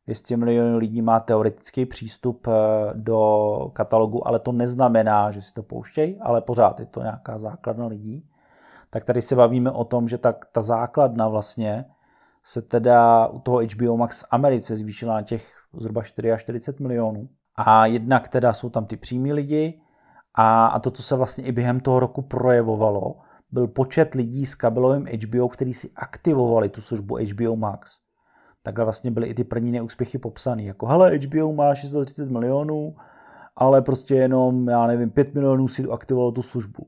200 0.05 0.37
milionů 0.37 0.77
lidí 0.77 1.01
má 1.01 1.19
teoretický 1.19 1.85
přístup 1.85 2.47
eh, 2.47 2.51
do 2.93 3.69
katalogu, 3.73 4.27
ale 4.27 4.39
to 4.39 4.51
neznamená, 4.51 5.31
že 5.31 5.41
si 5.41 5.53
to 5.53 5.63
pouštějí, 5.63 6.19
ale 6.19 6.41
pořád 6.41 6.79
je 6.79 6.85
to 6.85 7.01
nějaká 7.01 7.39
základna 7.39 7.87
lidí. 7.87 8.25
Tak 8.89 9.05
tady 9.05 9.21
se 9.21 9.35
bavíme 9.35 9.71
o 9.71 9.83
tom, 9.83 10.07
že 10.07 10.17
ta, 10.17 10.33
ta 10.51 10.61
základna 10.61 11.27
vlastně 11.27 11.85
se 12.43 12.61
teda 12.61 13.27
u 13.27 13.39
toho 13.39 13.61
HBO 13.75 13.97
Max 13.97 14.21
v 14.21 14.27
Americe 14.31 14.77
zvýšila 14.77 15.13
na 15.13 15.21
těch 15.21 15.57
zhruba 15.73 16.03
44 16.03 16.73
milionů. 16.79 17.29
A 17.55 17.85
jednak 17.85 18.27
teda 18.27 18.53
jsou 18.53 18.69
tam 18.69 18.85
ty 18.85 18.97
přímí 18.97 19.33
lidi 19.33 19.81
a, 20.35 20.65
a 20.65 20.79
to, 20.79 20.91
co 20.91 21.03
se 21.03 21.15
vlastně 21.15 21.43
i 21.43 21.51
během 21.51 21.79
toho 21.79 21.99
roku 21.99 22.21
projevovalo, 22.21 23.15
byl 23.51 23.67
počet 23.67 24.13
lidí 24.13 24.45
s 24.45 24.55
kabelovým 24.55 25.05
HBO, 25.05 25.49
kteří 25.49 25.73
si 25.73 25.89
aktivovali 25.95 26.69
tu 26.69 26.81
službu 26.81 27.17
HBO 27.17 27.55
Max. 27.55 27.99
Takhle 28.63 28.83
vlastně 28.83 29.11
byly 29.11 29.27
i 29.27 29.33
ty 29.33 29.43
první 29.43 29.71
neúspěchy 29.71 30.17
popsané. 30.17 30.63
Jako, 30.63 30.85
hele, 30.85 31.17
HBO 31.17 31.53
má 31.53 31.75
630 31.75 32.29
milionů, 32.29 32.95
ale 33.55 33.81
prostě 33.81 34.15
jenom, 34.15 34.67
já 34.67 34.87
nevím, 34.87 35.09
5 35.09 35.33
milionů 35.33 35.67
si 35.67 35.87
aktivovalo 35.91 36.31
tu 36.31 36.41
službu. 36.41 36.87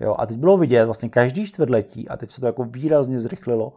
Jo, 0.00 0.16
a 0.18 0.26
teď 0.26 0.36
bylo 0.36 0.56
vidět 0.58 0.84
vlastně 0.84 1.08
každý 1.08 1.46
čtvrtletí, 1.46 2.08
a 2.08 2.16
teď 2.16 2.30
se 2.30 2.40
to 2.40 2.46
jako 2.46 2.64
výrazně 2.64 3.20
zrychlilo 3.20 3.72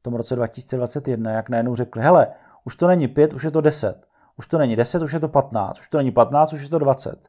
v 0.00 0.02
tom 0.02 0.14
roce 0.14 0.36
2021, 0.36 1.32
jak 1.32 1.48
najednou 1.48 1.76
řekli, 1.76 2.02
hele, 2.02 2.28
už 2.64 2.76
to 2.76 2.86
není 2.86 3.08
5, 3.08 3.32
už 3.32 3.44
je 3.44 3.50
to 3.50 3.60
10. 3.60 4.06
Už 4.38 4.46
to 4.46 4.58
není 4.58 4.76
10, 4.76 5.02
už 5.02 5.12
je 5.12 5.20
to 5.20 5.28
15. 5.28 5.80
Už 5.80 5.88
to 5.88 5.98
není 5.98 6.10
15, 6.10 6.52
už 6.52 6.62
je 6.62 6.68
to 6.68 6.78
20. 6.78 7.28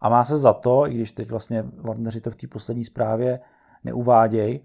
A 0.00 0.08
má 0.08 0.24
se 0.24 0.38
za 0.38 0.52
to, 0.52 0.88
i 0.88 0.94
když 0.94 1.12
teď 1.12 1.30
vlastně 1.30 1.64
Warneri 1.76 2.20
to 2.20 2.30
v 2.30 2.36
té 2.36 2.46
poslední 2.46 2.84
zprávě 2.84 3.40
neuváděj, 3.84 4.60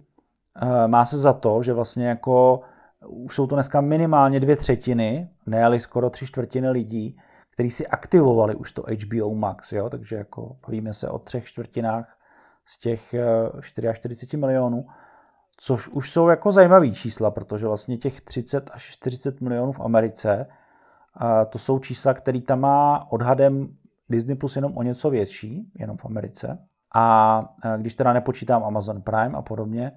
eh, 0.61 0.87
má 0.87 1.05
se 1.05 1.17
za 1.17 1.33
to, 1.33 1.63
že 1.63 1.73
vlastně 1.73 2.07
jako 2.07 2.61
už 3.07 3.35
jsou 3.35 3.47
to 3.47 3.55
dneska 3.55 3.81
minimálně 3.81 4.39
dvě 4.39 4.55
třetiny, 4.55 5.29
ne 5.45 5.79
skoro 5.79 6.09
tři 6.09 6.27
čtvrtiny 6.27 6.69
lidí, 6.69 7.17
kteří 7.53 7.71
si 7.71 7.87
aktivovali 7.87 8.55
už 8.55 8.71
to 8.71 8.83
HBO 8.83 9.35
Max, 9.35 9.71
jo? 9.71 9.89
takže 9.89 10.15
jako 10.15 10.57
bavíme 10.67 10.93
se 10.93 11.09
o 11.09 11.19
třech 11.19 11.45
čtvrtinách 11.45 12.17
z 12.65 12.79
těch 12.79 13.15
44 13.61 14.37
eh, 14.37 14.39
milionů, 14.39 14.85
což 15.57 15.87
už 15.87 16.11
jsou 16.11 16.27
jako 16.27 16.51
zajímavý 16.51 16.93
čísla, 16.93 17.31
protože 17.31 17.67
vlastně 17.67 17.97
těch 17.97 18.21
30 18.21 18.69
až 18.73 18.83
40 18.83 19.41
milionů 19.41 19.71
v 19.71 19.79
Americe, 19.79 20.45
to 21.49 21.59
jsou 21.59 21.79
čísla, 21.79 22.13
který 22.13 22.41
tam 22.41 22.59
má 22.59 23.11
odhadem 23.11 23.77
Disney 24.09 24.35
Plus 24.35 24.55
jenom 24.55 24.77
o 24.77 24.83
něco 24.83 25.09
větší, 25.09 25.71
jenom 25.75 25.97
v 25.97 26.05
Americe. 26.05 26.57
A 26.95 27.45
e, 27.63 27.77
když 27.77 27.95
teda 27.95 28.13
nepočítám 28.13 28.63
Amazon 28.63 29.01
Prime 29.01 29.37
a 29.37 29.41
podobně, 29.41 29.91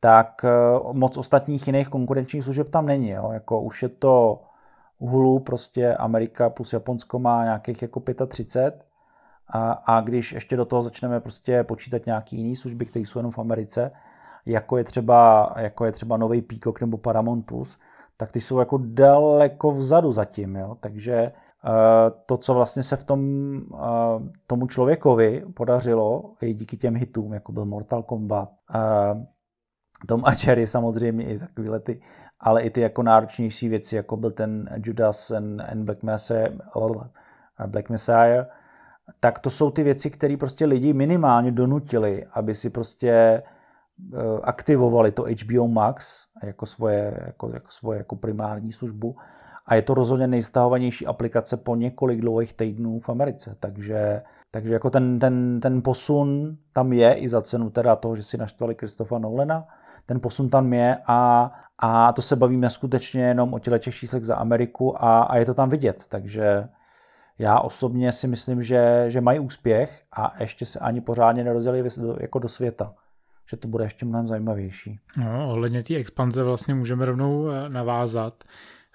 tak 0.00 0.44
e, 0.44 0.48
moc 0.92 1.16
ostatních 1.16 1.66
jiných 1.66 1.88
konkurenčních 1.88 2.44
služeb 2.44 2.70
tam 2.70 2.86
není. 2.86 3.10
Jo. 3.10 3.30
Jako 3.32 3.60
už 3.60 3.82
je 3.82 3.88
to 3.88 4.42
Hulu, 4.98 5.38
prostě 5.38 5.94
Amerika 5.94 6.50
plus 6.50 6.72
Japonsko 6.72 7.18
má 7.18 7.44
nějakých 7.44 7.82
jako 7.82 8.02
35 8.26 8.86
a, 9.48 9.72
a 9.72 10.00
když 10.00 10.32
ještě 10.32 10.56
do 10.56 10.64
toho 10.64 10.82
začneme 10.82 11.20
prostě 11.20 11.64
počítat 11.64 12.06
nějaký 12.06 12.36
jiný 12.36 12.56
služby, 12.56 12.86
které 12.86 13.02
jsou 13.02 13.18
jenom 13.18 13.32
v 13.32 13.38
Americe, 13.38 13.90
jako 14.46 14.76
je 14.76 14.84
třeba, 14.84 15.52
jako 15.56 15.84
je 15.84 15.92
třeba 15.92 16.16
nový 16.16 16.42
Peacock 16.42 16.80
nebo 16.80 16.96
Paramount 16.98 17.46
Plus, 17.46 17.78
tak 18.16 18.32
ty 18.32 18.40
jsou 18.40 18.58
jako 18.58 18.78
daleko 18.82 19.72
vzadu 19.72 20.12
zatím, 20.12 20.56
jo. 20.56 20.76
Takže 20.80 21.32
to, 22.26 22.36
co 22.36 22.54
vlastně 22.54 22.82
se 22.82 22.96
v 22.96 23.04
tom 23.04 23.20
eh, 23.74 23.78
tomu 24.46 24.66
člověkovi 24.66 25.44
podařilo, 25.54 26.34
i 26.40 26.54
díky 26.54 26.76
těm 26.76 26.96
hitům, 26.96 27.32
jako 27.32 27.52
byl 27.52 27.64
Mortal 27.64 28.02
Kombat, 28.02 28.48
eh, 28.74 29.26
Tom 30.06 30.24
a 30.24 30.32
Jerry 30.46 30.66
samozřejmě 30.66 31.24
i 31.24 31.38
takovýhle 31.38 31.80
ty, 31.80 32.00
ale 32.40 32.62
i 32.62 32.70
ty 32.70 32.80
jako 32.80 33.02
náročnější 33.02 33.68
věci, 33.68 33.96
jako 33.96 34.16
byl 34.16 34.30
ten 34.30 34.68
Judas 34.84 35.30
and, 35.30 35.60
and 35.60 35.84
Black, 35.84 36.02
Messiah, 36.02 36.50
Black 37.66 37.90
Messiah, 37.90 38.46
tak 39.20 39.38
to 39.38 39.50
jsou 39.50 39.70
ty 39.70 39.82
věci, 39.82 40.10
které 40.10 40.36
prostě 40.36 40.66
lidi 40.66 40.92
minimálně 40.92 41.52
donutili, 41.52 42.26
aby 42.32 42.54
si 42.54 42.70
prostě 42.70 43.42
aktivovali 44.42 45.12
to 45.12 45.24
HBO 45.24 45.68
Max 45.68 46.26
jako 46.42 46.66
svoje, 46.66 47.22
jako, 47.26 47.50
jako 47.54 47.70
svoje 47.70 47.98
jako 47.98 48.16
primární 48.16 48.72
službu 48.72 49.16
a 49.66 49.74
je 49.74 49.82
to 49.82 49.94
rozhodně 49.94 50.26
nejstahovanější 50.26 51.06
aplikace 51.06 51.56
po 51.56 51.76
několik 51.76 52.20
dlouhých 52.20 52.52
týdnů 52.52 53.00
v 53.00 53.08
Americe, 53.08 53.56
takže, 53.60 54.22
takže 54.50 54.72
jako 54.72 54.90
ten, 54.90 55.18
ten, 55.18 55.60
ten 55.60 55.82
posun 55.82 56.56
tam 56.72 56.92
je 56.92 57.14
i 57.14 57.28
za 57.28 57.42
cenu 57.42 57.70
teda 57.70 57.96
toho, 57.96 58.16
že 58.16 58.22
si 58.22 58.36
naštvali 58.36 58.74
Kristofa 58.74 59.18
Nolena, 59.18 59.68
ten 60.06 60.20
posun 60.20 60.48
tam 60.48 60.72
je 60.72 60.96
a, 61.06 61.52
a 61.78 62.12
to 62.12 62.22
se 62.22 62.36
bavíme 62.36 62.70
skutečně 62.70 63.22
jenom 63.22 63.54
o 63.54 63.58
těch 63.58 63.94
číslech 63.94 64.24
za 64.24 64.36
Ameriku 64.36 65.04
a, 65.04 65.22
a 65.22 65.36
je 65.36 65.44
to 65.44 65.54
tam 65.54 65.68
vidět, 65.68 66.04
takže 66.08 66.68
já 67.38 67.60
osobně 67.60 68.12
si 68.12 68.28
myslím, 68.28 68.62
že, 68.62 69.04
že 69.08 69.20
mají 69.20 69.38
úspěch 69.38 70.02
a 70.12 70.34
ještě 70.40 70.66
se 70.66 70.78
ani 70.78 71.00
pořádně 71.00 71.44
nerozjeli 71.44 71.84
jako 72.20 72.38
do 72.38 72.48
světa 72.48 72.94
že 73.50 73.56
to 73.56 73.68
bude 73.68 73.84
ještě 73.84 74.06
mnohem 74.06 74.26
zajímavější. 74.26 75.00
No, 75.16 75.48
ohledně 75.48 75.82
té 75.82 75.94
expanze 75.94 76.42
vlastně 76.42 76.74
můžeme 76.74 77.04
rovnou 77.04 77.48
eh, 77.50 77.68
navázat. 77.68 78.44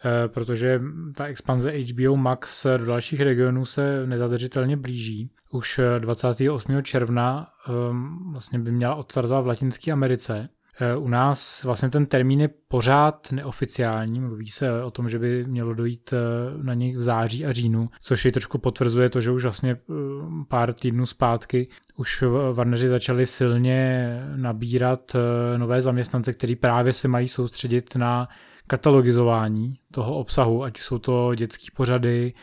Eh, 0.06 0.28
protože 0.28 0.82
ta 1.16 1.26
expanze 1.26 1.72
HBO 1.72 2.16
Max 2.16 2.66
do 2.78 2.86
dalších 2.86 3.22
regionů 3.22 3.66
se 3.66 4.08
nezadržitelně 4.08 4.78
blíží. 4.78 5.30
Už 5.52 5.80
28. 6.00 6.80
Eh, 6.80 6.84
června 6.84 7.48
ehm, 7.70 8.32
vlastně 8.32 8.60
by 8.60 8.72
měla 8.72 8.96
odstartovat 8.96 9.44
v 9.44 9.48
Latinské 9.48 9.92
Americe. 9.92 10.50
Eh, 10.80 10.96
u 10.96 11.08
nás 11.08 11.64
vlastně 11.64 11.90
ten 11.90 12.06
termín 12.06 12.42
je 12.42 12.50
pořád 12.68 13.32
neoficiální, 13.32 14.20
mluví 14.20 14.48
se 14.50 14.84
o 14.84 14.92
tom, 14.92 15.10
že 15.10 15.20
by 15.20 15.46
mělo 15.48 15.74
dojít 15.74 16.14
na 16.62 16.74
něj 16.74 16.96
v 16.96 17.02
září 17.02 17.46
a 17.46 17.54
říjnu, 17.54 17.90
což 18.02 18.26
je 18.26 18.32
trošku 18.32 18.58
potvrzuje 18.58 19.10
to, 19.10 19.22
že 19.22 19.32
už 19.32 19.44
vlastně 19.44 19.78
pár 20.48 20.74
týdnů 20.74 21.06
zpátky 21.06 21.68
už 21.98 22.24
Warneri 22.54 22.90
začali 22.90 23.26
silně 23.26 24.20
nabírat 24.36 25.16
nové 25.58 25.82
zaměstnance, 25.82 26.34
kteří 26.34 26.56
právě 26.56 26.94
se 26.94 27.08
mají 27.08 27.28
soustředit 27.28 27.96
na 27.96 28.28
katalogizování 28.72 29.74
toho 29.94 30.16
obsahu, 30.16 30.64
ať 30.64 30.80
jsou 30.80 31.00
to 31.00 31.36
dětské 31.36 31.66
pořady, 31.76 32.34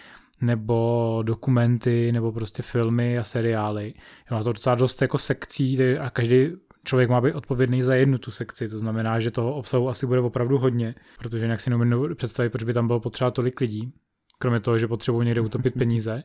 nebo 0.40 1.20
dokumenty, 1.22 2.12
nebo 2.12 2.32
prostě 2.32 2.62
filmy 2.62 3.18
a 3.18 3.22
seriály. 3.22 3.92
Jo, 4.30 4.44
to 4.44 4.52
docela 4.52 4.74
dost 4.74 5.02
jako 5.02 5.18
sekcí 5.18 5.82
a 5.98 6.10
každý 6.10 6.50
člověk 6.84 7.10
má 7.10 7.20
být 7.20 7.34
odpovědný 7.34 7.82
za 7.82 7.94
jednu 7.94 8.18
tu 8.18 8.30
sekci, 8.30 8.68
to 8.68 8.78
znamená, 8.78 9.20
že 9.20 9.30
toho 9.30 9.54
obsahu 9.54 9.88
asi 9.88 10.06
bude 10.06 10.20
opravdu 10.20 10.58
hodně, 10.58 10.94
protože 11.18 11.44
jinak 11.44 11.60
si 11.60 11.70
nemůžu 11.70 12.14
představit, 12.14 12.50
proč 12.50 12.64
by 12.64 12.72
tam 12.72 12.86
bylo 12.86 13.00
potřeba 13.00 13.30
tolik 13.30 13.60
lidí, 13.60 13.92
kromě 14.38 14.60
toho, 14.60 14.78
že 14.78 14.88
potřebují 14.88 15.26
někde 15.26 15.40
utopit 15.40 15.74
peníze. 15.78 16.22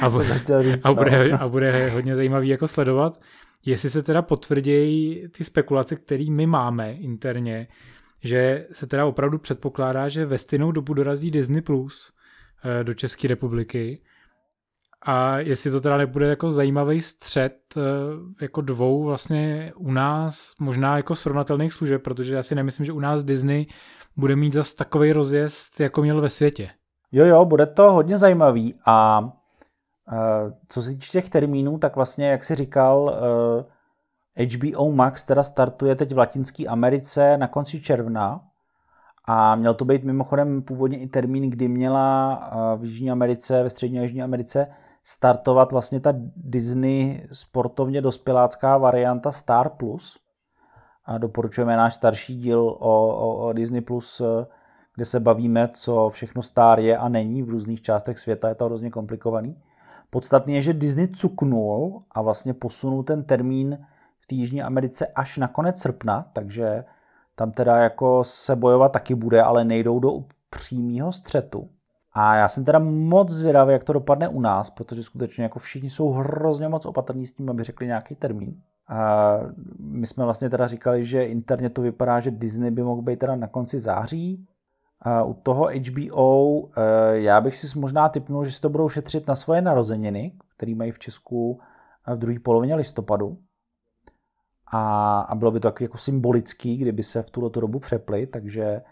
a, 0.00 0.10
bude, 0.10 0.40
a, 0.84 0.92
bude, 0.92 1.32
a 1.32 1.48
bude 1.48 1.90
hodně 1.90 2.16
zajímavý 2.16 2.48
jako 2.48 2.68
sledovat, 2.68 3.20
jestli 3.64 3.90
se 3.90 4.02
teda 4.02 4.22
potvrdějí 4.22 5.28
ty 5.28 5.44
spekulace, 5.44 5.96
které 5.96 6.24
my 6.30 6.46
máme 6.46 6.92
interně, 6.92 7.68
že 8.26 8.66
se 8.72 8.86
teda 8.86 9.06
opravdu 9.06 9.38
předpokládá, 9.38 10.08
že 10.08 10.26
ve 10.26 10.38
stejnou 10.38 10.72
dobu 10.72 10.94
dorazí 10.94 11.30
Disney 11.30 11.60
Plus 11.60 12.12
eh, 12.64 12.84
do 12.84 12.94
České 12.94 13.28
republiky 13.28 14.02
a 15.02 15.38
jestli 15.38 15.70
to 15.70 15.80
teda 15.80 15.96
nebude 15.96 16.26
jako 16.26 16.50
zajímavý 16.50 17.02
střed 17.02 17.56
eh, 17.76 17.80
jako 18.40 18.60
dvou 18.60 19.04
vlastně 19.04 19.72
u 19.76 19.92
nás 19.92 20.52
možná 20.58 20.96
jako 20.96 21.14
srovnatelných 21.14 21.72
služeb, 21.72 22.02
protože 22.02 22.34
já 22.34 22.42
si 22.42 22.54
nemyslím, 22.54 22.86
že 22.86 22.92
u 22.92 23.00
nás 23.00 23.24
Disney 23.24 23.66
bude 24.16 24.36
mít 24.36 24.52
zas 24.52 24.72
takový 24.72 25.12
rozjezd, 25.12 25.80
jako 25.80 26.02
měl 26.02 26.20
ve 26.20 26.28
světě. 26.28 26.70
Jo, 27.12 27.26
jo, 27.26 27.44
bude 27.44 27.66
to 27.66 27.92
hodně 27.92 28.16
zajímavý 28.16 28.74
a 28.86 29.20
uh, 29.20 30.52
co 30.68 30.82
se 30.82 30.90
týče 30.90 31.10
těch 31.12 31.28
termínů, 31.28 31.78
tak 31.78 31.96
vlastně, 31.96 32.30
jak 32.30 32.44
jsi 32.44 32.54
říkal, 32.54 33.18
HBO 34.36 34.92
Max 34.92 35.24
teda 35.24 35.42
startuje 35.42 35.94
teď 35.94 36.14
v 36.14 36.18
Latinské 36.18 36.66
Americe 36.66 37.36
na 37.36 37.48
konci 37.48 37.80
června 37.80 38.40
a 39.24 39.56
měl 39.56 39.74
to 39.74 39.84
být 39.84 40.04
mimochodem 40.04 40.62
původně 40.62 40.98
i 40.98 41.06
termín, 41.06 41.50
kdy 41.50 41.68
měla 41.68 42.40
v 42.76 42.84
Jižní 42.84 43.10
Americe, 43.10 43.62
ve 43.62 43.70
střední 43.70 43.98
a 43.98 44.02
Jižní 44.02 44.22
Americe 44.22 44.66
startovat 45.04 45.72
vlastně 45.72 46.00
ta 46.00 46.12
Disney 46.36 47.28
sportovně 47.32 48.02
dospělácká 48.02 48.78
varianta 48.78 49.32
Star 49.32 49.68
Plus. 49.68 50.18
A 51.04 51.18
doporučujeme 51.18 51.76
náš 51.76 51.94
starší 51.94 52.36
díl 52.36 52.60
o, 52.60 53.08
o, 53.08 53.36
o 53.36 53.52
Disney 53.52 53.80
Plus, 53.80 54.22
kde 54.94 55.04
se 55.04 55.20
bavíme, 55.20 55.68
co 55.72 56.10
všechno 56.10 56.42
Star 56.42 56.80
je 56.80 56.98
a 56.98 57.08
není 57.08 57.42
v 57.42 57.48
různých 57.48 57.82
částech 57.82 58.18
světa, 58.18 58.48
je 58.48 58.54
to 58.54 58.64
hrozně 58.64 58.90
komplikovaný. 58.90 59.56
Podstatný 60.10 60.54
je, 60.54 60.62
že 60.62 60.72
Disney 60.72 61.08
cuknul 61.08 62.00
a 62.10 62.22
vlastně 62.22 62.54
posunul 62.54 63.02
ten 63.02 63.24
termín 63.24 63.86
v 64.26 64.28
té 64.28 64.34
Jižní 64.34 64.62
Americe 64.62 65.06
až 65.06 65.38
na 65.38 65.48
konec 65.48 65.80
srpna, 65.80 66.30
takže 66.32 66.84
tam 67.34 67.52
teda 67.52 67.76
jako 67.76 68.24
se 68.24 68.56
bojovat 68.56 68.92
taky 68.92 69.14
bude, 69.14 69.42
ale 69.42 69.64
nejdou 69.64 70.00
do 70.00 70.10
přímého 70.50 71.12
střetu. 71.12 71.68
A 72.12 72.36
já 72.36 72.48
jsem 72.48 72.64
teda 72.64 72.78
moc 72.78 73.30
zvědavý, 73.30 73.72
jak 73.72 73.84
to 73.84 73.92
dopadne 73.92 74.28
u 74.28 74.40
nás, 74.40 74.70
protože 74.70 75.02
skutečně 75.02 75.42
jako 75.42 75.58
všichni 75.58 75.90
jsou 75.90 76.10
hrozně 76.10 76.68
moc 76.68 76.86
opatrní 76.86 77.26
s 77.26 77.32
tím, 77.32 77.50
aby 77.50 77.64
řekli 77.64 77.86
nějaký 77.86 78.14
termín. 78.14 78.62
A 78.88 79.38
my 79.78 80.06
jsme 80.06 80.24
vlastně 80.24 80.50
teda 80.50 80.66
říkali, 80.66 81.04
že 81.04 81.24
interně 81.24 81.70
to 81.70 81.82
vypadá, 81.82 82.20
že 82.20 82.30
Disney 82.30 82.70
by 82.70 82.82
mohl 82.82 83.02
být 83.02 83.18
teda 83.18 83.36
na 83.36 83.46
konci 83.46 83.78
září. 83.78 84.46
A 85.00 85.22
u 85.22 85.34
toho 85.34 85.68
HBO 85.68 86.62
eh, 86.66 86.72
já 87.12 87.40
bych 87.40 87.56
si 87.56 87.78
možná 87.78 88.08
typnul, 88.08 88.44
že 88.44 88.52
si 88.52 88.60
to 88.60 88.68
budou 88.68 88.88
šetřit 88.88 89.28
na 89.28 89.36
svoje 89.36 89.62
narozeniny, 89.62 90.32
které 90.56 90.74
mají 90.74 90.92
v 90.92 90.98
Česku 90.98 91.60
v 92.06 92.16
druhé 92.16 92.38
polovině 92.38 92.74
listopadu 92.74 93.38
a, 94.66 95.20
a 95.20 95.34
bylo 95.34 95.50
by 95.50 95.60
to 95.60 95.72
jako 95.80 95.98
symbolický, 95.98 96.76
kdyby 96.76 97.02
se 97.02 97.22
v 97.22 97.30
tuto 97.30 97.60
dobu 97.60 97.78
přepli, 97.78 98.26
takže 98.26 98.82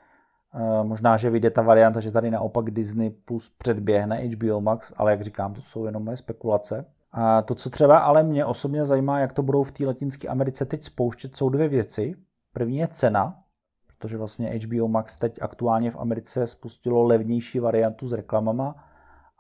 uh, 0.55 0.87
možná, 0.87 1.17
že 1.17 1.31
vyjde 1.31 1.51
ta 1.51 1.63
varianta, 1.63 2.01
že 2.01 2.13
tady 2.13 2.31
naopak 2.31 2.71
Disney 2.71 3.11
Plus 3.11 3.53
předběhne 3.59 4.17
HBO 4.17 4.61
Max, 4.61 4.93
ale 4.97 5.11
jak 5.11 5.23
říkám, 5.23 5.55
to 5.55 5.63
jsou 5.63 5.87
jenom 5.87 6.05
moje 6.05 6.17
spekulace. 6.17 6.85
A 7.13 7.43
to, 7.43 7.55
co 7.55 7.71
třeba 7.71 7.99
ale 7.99 8.23
mě 8.23 8.45
osobně 8.45 8.85
zajímá, 8.85 9.19
jak 9.19 9.33
to 9.33 9.43
budou 9.43 9.63
v 9.63 9.73
té 9.73 9.87
Latinské 9.87 10.29
Americe 10.29 10.65
teď 10.65 10.83
spouštět, 10.83 11.37
jsou 11.37 11.49
dvě 11.49 11.69
věci. 11.69 12.15
První 12.53 12.77
je 12.77 12.89
cena, 12.89 13.39
protože 13.87 14.17
vlastně 14.19 14.49
HBO 14.51 14.89
Max 14.89 15.17
teď 15.17 15.43
aktuálně 15.43 15.91
v 15.91 15.97
Americe 15.97 16.47
spustilo 16.47 17.03
levnější 17.03 17.59
variantu 17.59 18.09
s 18.09 18.13
reklamama 18.13 18.75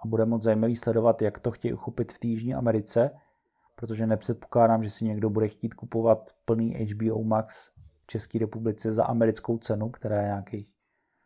a 0.04 0.06
bude 0.06 0.24
moc 0.24 0.42
zajímavý 0.42 0.76
sledovat, 0.76 1.22
jak 1.22 1.38
to 1.38 1.50
chtějí 1.50 1.74
uchopit 1.74 2.12
v 2.12 2.18
té 2.18 2.26
Jižní 2.26 2.54
Americe 2.54 3.10
protože 3.74 4.06
nepředpokládám, 4.06 4.82
že 4.82 4.90
si 4.90 5.04
někdo 5.04 5.30
bude 5.30 5.48
chtít 5.48 5.74
kupovat 5.74 6.30
plný 6.44 6.70
HBO 6.70 7.24
Max 7.24 7.70
v 8.02 8.06
České 8.06 8.38
republice 8.38 8.92
za 8.92 9.04
americkou 9.04 9.58
cenu, 9.58 9.90
která 9.90 10.20
je 10.20 10.26
nějakých 10.26 10.66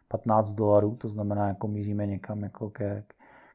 15 0.09 0.55
dolarů, 0.55 0.97
to 0.97 1.09
znamená, 1.09 1.49
jako 1.49 1.69
míříme 1.69 2.07
někam 2.07 2.43
jako 2.43 2.71
ke, 2.71 3.05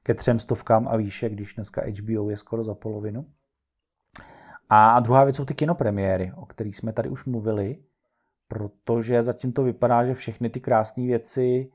ke 0.03 0.13
třem 0.13 0.39
stovkám 0.39 0.87
a 0.87 0.97
výše, 0.97 1.29
když 1.29 1.53
dneska 1.53 1.81
HBO 1.81 2.29
je 2.29 2.37
skoro 2.37 2.63
za 2.63 2.75
polovinu. 2.75 3.25
A 4.69 4.99
druhá 4.99 5.23
věc 5.23 5.35
jsou 5.35 5.45
ty 5.45 5.53
kinopremiéry, 5.53 6.31
o 6.35 6.45
kterých 6.45 6.77
jsme 6.77 6.93
tady 6.93 7.09
už 7.09 7.25
mluvili, 7.25 7.83
protože 8.47 9.23
zatím 9.23 9.53
to 9.53 9.63
vypadá, 9.63 10.05
že 10.05 10.13
všechny 10.13 10.49
ty 10.49 10.59
krásné 10.59 11.05
věci 11.05 11.71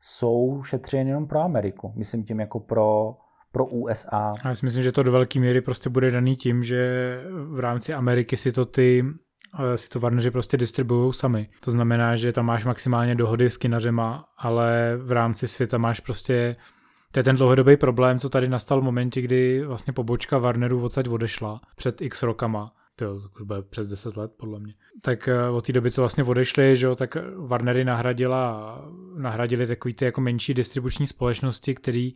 jsou 0.00 0.62
šetřeny 0.62 1.10
jenom 1.10 1.26
pro 1.26 1.40
Ameriku. 1.40 1.92
Myslím 1.96 2.24
tím 2.24 2.40
jako 2.40 2.60
pro 2.60 3.16
pro 3.52 3.66
USA. 3.66 4.32
Já 4.44 4.54
si 4.54 4.66
myslím, 4.66 4.82
že 4.82 4.92
to 4.92 5.02
do 5.02 5.12
velké 5.12 5.40
míry 5.40 5.60
prostě 5.60 5.90
bude 5.90 6.10
daný 6.10 6.36
tím, 6.36 6.62
že 6.62 7.20
v 7.30 7.60
rámci 7.60 7.94
Ameriky 7.94 8.36
si 8.36 8.52
to 8.52 8.64
ty 8.64 9.04
eh, 9.60 9.78
si 9.78 9.88
to 9.88 10.00
Warneri 10.00 10.30
prostě 10.30 10.56
distribuují 10.56 11.12
sami. 11.12 11.48
To 11.60 11.70
znamená, 11.70 12.16
že 12.16 12.32
tam 12.32 12.46
máš 12.46 12.64
maximálně 12.64 13.14
dohody 13.14 13.50
s 13.50 13.56
kinařema, 13.56 14.24
ale 14.38 14.98
v 15.02 15.12
rámci 15.12 15.48
světa 15.48 15.78
máš 15.78 16.00
prostě 16.00 16.56
to 17.12 17.18
je 17.18 17.22
ten 17.22 17.36
dlouhodobý 17.36 17.76
problém, 17.76 18.18
co 18.18 18.28
tady 18.28 18.48
nastal 18.48 18.80
v 18.80 18.84
momentě, 18.84 19.20
kdy 19.20 19.64
vlastně 19.66 19.92
pobočka 19.92 20.38
Warneru 20.38 20.84
odsaď 20.84 21.08
odešla 21.08 21.60
před 21.76 22.02
x 22.02 22.22
rokama. 22.22 22.72
To 22.96 23.14
už 23.14 23.42
bude 23.42 23.62
přes 23.62 23.88
10 23.88 24.16
let, 24.16 24.32
podle 24.36 24.60
mě. 24.60 24.74
Tak 25.02 25.28
eh, 25.28 25.48
od 25.48 25.66
té 25.66 25.72
doby, 25.72 25.90
co 25.90 26.02
vlastně 26.02 26.24
odešli, 26.24 26.76
že 26.76 26.86
jo, 26.86 26.94
tak 26.94 27.16
Warnery 27.36 27.84
nahradila, 27.84 28.78
nahradili 29.16 29.66
takový 29.66 29.94
ty 29.94 30.04
jako 30.04 30.20
menší 30.20 30.54
distribuční 30.54 31.06
společnosti, 31.06 31.74
který 31.74 32.14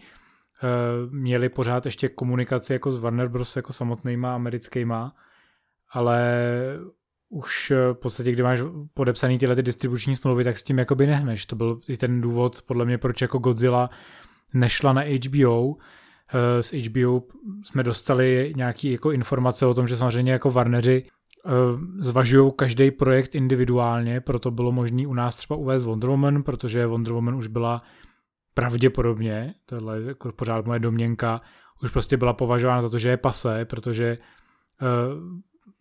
měli 1.11 1.49
pořád 1.49 1.87
ještě 1.87 2.09
komunikaci 2.09 2.73
jako 2.73 2.93
s 2.93 2.99
Warner 2.99 3.29
Bros. 3.29 3.57
jako 3.57 3.73
samotnýma 3.73 4.35
americkýma, 4.35 5.15
ale 5.93 6.29
už 7.29 7.71
eh, 7.71 7.93
v 7.93 7.95
podstatě, 7.95 8.33
kdy 8.33 8.43
máš 8.43 8.61
podepsaný 8.95 9.39
tyhle 9.39 9.57
ty 9.57 9.63
distribuční 9.63 10.17
smlouvy, 10.17 10.45
tak 10.45 10.59
s 10.59 10.63
tím 10.63 10.79
jakoby 10.79 11.07
nehneš. 11.07 11.47
To 11.47 11.57
byl 11.57 11.81
i 11.89 11.97
ten 11.97 12.21
důvod, 12.21 12.63
podle 12.63 12.85
mě, 12.85 12.99
proč 12.99 13.21
jako 13.21 13.39
Godzilla 13.39 13.91
nešla 14.55 14.93
na 14.93 15.03
HBO. 15.03 15.77
Eh, 16.35 16.63
z 16.63 16.73
HBO 16.73 17.23
jsme 17.65 17.83
dostali 17.83 18.53
nějaké 18.57 18.89
jako 18.89 19.13
informace 19.13 19.67
o 19.67 19.75
tom, 19.75 19.89
že 19.89 19.97
samozřejmě 19.97 20.33
jako 20.33 20.51
Warneri 20.51 21.07
zvažují 21.99 22.53
každý 22.57 22.91
projekt 22.91 23.35
individuálně, 23.35 24.21
proto 24.21 24.51
bylo 24.51 24.73
možné 24.73 25.07
u 25.07 25.15
nás 25.15 25.37
třeba 25.37 25.57
uvést 25.57 25.85
Wonder 25.85 26.11
Woman, 26.11 26.43
protože 26.43 26.87
Wonder 26.87 27.13
Woman 27.13 27.35
už 27.35 27.47
byla 27.47 27.83
pravděpodobně, 28.55 29.55
tohle 29.67 30.01
je 30.01 30.07
jako 30.07 30.33
pořád 30.33 30.67
moje 30.67 30.81
domněnka, 30.81 31.41
už 31.83 31.91
prostě 31.91 32.17
byla 32.17 32.33
považována 32.33 32.83
za 32.83 32.89
to, 32.89 32.99
že 32.99 33.09
je 33.09 33.17
pase, 33.17 33.65
protože 33.65 34.19
uh, 34.83 35.23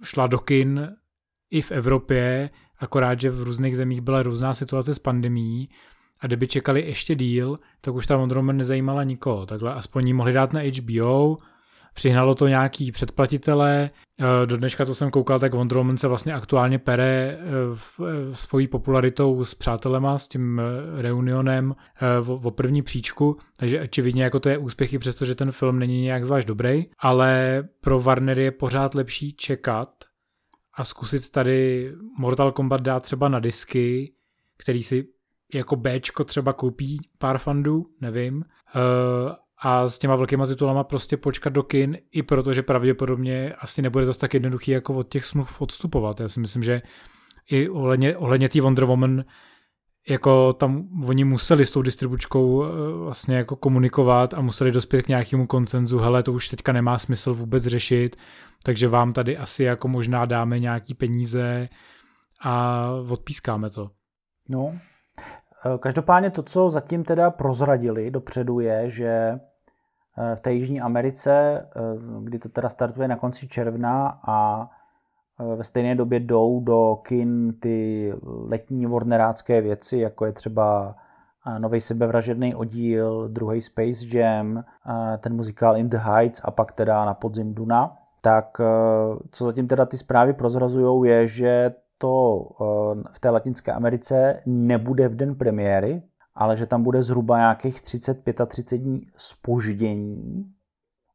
šla 0.03 0.27
do 0.27 0.39
kin 0.39 0.95
i 1.51 1.61
v 1.61 1.71
Evropě, 1.71 2.49
akorát, 2.79 3.21
že 3.21 3.29
v 3.29 3.43
různých 3.43 3.77
zemích 3.77 4.01
byla 4.01 4.23
různá 4.23 4.53
situace 4.53 4.95
s 4.95 4.99
pandemí 4.99 5.69
a 6.19 6.27
kdyby 6.27 6.47
čekali 6.47 6.81
ještě 6.81 7.15
díl, 7.15 7.57
tak 7.81 7.93
už 7.93 8.07
ta 8.07 8.17
Wonder 8.17 8.37
Woman 8.37 8.57
nezajímala 8.57 9.03
nikoho. 9.03 9.45
Takhle 9.45 9.73
aspoň 9.73 10.07
ji 10.07 10.13
mohli 10.13 10.33
dát 10.33 10.53
na 10.53 10.61
HBO, 10.61 11.37
Přihnalo 11.93 12.35
to 12.35 12.47
nějaký 12.47 12.91
předplatitele, 12.91 13.89
eh, 14.19 14.45
do 14.45 14.57
dneška, 14.57 14.85
co 14.85 14.95
jsem 14.95 15.11
koukal, 15.11 15.39
tak 15.39 15.53
Wonder 15.53 15.77
Woman 15.77 15.97
se 15.97 16.07
vlastně 16.07 16.33
aktuálně 16.33 16.79
pere 16.79 17.37
eh, 17.39 17.43
v 17.73 17.99
svojí 18.33 18.67
popularitou 18.67 19.45
s 19.45 19.53
přátelema, 19.53 20.17
s 20.17 20.27
tím 20.27 20.61
eh, 20.61 21.01
reunionem 21.01 21.75
o 22.25 22.51
první 22.51 22.81
příčku, 22.81 23.37
takže 23.57 23.81
očividně 23.81 24.23
jako 24.23 24.39
to 24.39 24.49
je 24.49 24.57
úspěch 24.57 24.93
i 24.93 24.99
přesto, 24.99 25.25
že 25.25 25.35
ten 25.35 25.51
film 25.51 25.79
není 25.79 26.01
nějak 26.01 26.25
zvlášť 26.25 26.47
dobrý, 26.47 26.85
ale 26.99 27.63
pro 27.81 27.99
Warner 27.99 28.39
je 28.39 28.51
pořád 28.51 28.95
lepší 28.95 29.33
čekat 29.33 29.89
a 30.73 30.83
zkusit 30.83 31.29
tady 31.29 31.91
Mortal 32.19 32.51
Kombat 32.51 32.81
dát 32.81 33.03
třeba 33.03 33.29
na 33.29 33.39
disky, 33.39 34.13
který 34.57 34.83
si 34.83 35.07
jako 35.53 35.75
Bčko 35.75 36.23
třeba 36.23 36.53
koupí 36.53 36.99
pár 37.17 37.37
fandů, 37.37 37.85
nevím, 38.01 38.43
a 39.65 39.87
s 39.87 39.97
těma 39.97 40.15
velkýma 40.15 40.47
titulama 40.47 40.83
prostě 40.83 41.17
počkat 41.17 41.53
do 41.53 41.63
kin, 41.63 41.97
i 42.11 42.23
protože 42.23 42.63
pravděpodobně 42.63 43.53
asi 43.53 43.81
nebude 43.81 44.05
zase 44.05 44.19
tak 44.19 44.33
jednoduchý 44.33 44.71
jako 44.71 44.93
od 44.93 45.09
těch 45.09 45.25
smluv 45.25 45.61
odstupovat. 45.61 46.19
Já 46.19 46.29
si 46.29 46.39
myslím, 46.39 46.63
že 46.63 46.81
i 47.49 47.69
ohledně, 47.69 48.17
ohledně 48.17 48.49
té 48.49 48.61
Wonder 48.61 48.85
Woman 48.85 49.23
jako 50.09 50.53
tam 50.53 50.89
oni 51.07 51.23
museli 51.23 51.65
s 51.65 51.71
tou 51.71 51.81
distribučkou 51.81 52.63
eh, 52.63 52.67
vlastně 52.97 53.37
jako 53.37 53.55
komunikovat 53.55 54.33
a 54.33 54.41
museli 54.41 54.71
dospět 54.71 55.01
k 55.01 55.07
nějakému 55.07 55.47
koncenzu, 55.47 55.99
hele, 55.99 56.23
to 56.23 56.33
už 56.33 56.49
teďka 56.49 56.71
nemá 56.71 56.97
smysl 56.97 57.33
vůbec 57.33 57.63
řešit, 57.63 58.15
takže 58.63 58.87
vám 58.87 59.13
tady 59.13 59.37
asi 59.37 59.63
jako 59.63 59.87
možná 59.87 60.25
dáme 60.25 60.59
nějaký 60.59 60.93
peníze 60.93 61.67
a 62.41 62.87
odpískáme 63.09 63.69
to. 63.69 63.89
No, 64.49 64.73
eh, 65.65 65.77
každopádně 65.79 66.29
to, 66.29 66.43
co 66.43 66.69
zatím 66.69 67.03
teda 67.03 67.31
prozradili 67.31 68.11
dopředu 68.11 68.59
je, 68.59 68.89
že 68.89 69.39
v 70.35 70.39
té 70.39 70.53
Jižní 70.53 70.81
Americe, 70.81 71.65
eh, 71.75 71.79
kdy 72.23 72.39
to 72.39 72.49
teda 72.49 72.69
startuje 72.69 73.07
na 73.07 73.15
konci 73.15 73.47
června 73.47 74.19
a 74.27 74.69
ve 75.55 75.63
stejné 75.63 75.95
době 75.95 76.19
jdou 76.19 76.59
do 76.59 76.99
kin 77.03 77.53
ty 77.59 78.13
letní 78.23 78.85
warnerácké 78.85 79.61
věci, 79.61 79.97
jako 79.97 80.25
je 80.25 80.31
třeba 80.31 80.95
nový 81.57 81.81
sebevražedný 81.81 82.55
oddíl, 82.55 83.29
druhý 83.29 83.61
Space 83.61 84.17
Jam, 84.17 84.63
ten 85.17 85.35
muzikál 85.35 85.77
In 85.77 85.87
the 85.87 85.97
Heights 85.97 86.41
a 86.43 86.51
pak 86.51 86.71
teda 86.71 87.05
na 87.05 87.13
podzim 87.13 87.53
Duna, 87.53 87.97
tak 88.21 88.61
co 89.31 89.45
zatím 89.45 89.67
teda 89.67 89.85
ty 89.85 89.97
zprávy 89.97 90.33
prozrazují 90.33 91.09
je, 91.09 91.27
že 91.27 91.71
to 91.97 92.43
v 93.11 93.19
té 93.19 93.29
Latinské 93.29 93.71
Americe 93.71 94.41
nebude 94.45 95.09
v 95.09 95.15
den 95.15 95.35
premiéry, 95.35 96.01
ale 96.35 96.57
že 96.57 96.65
tam 96.65 96.83
bude 96.83 97.03
zhruba 97.03 97.37
nějakých 97.37 97.81
30-35 97.81 98.77
dní 98.77 99.01
spoždění 99.17 100.45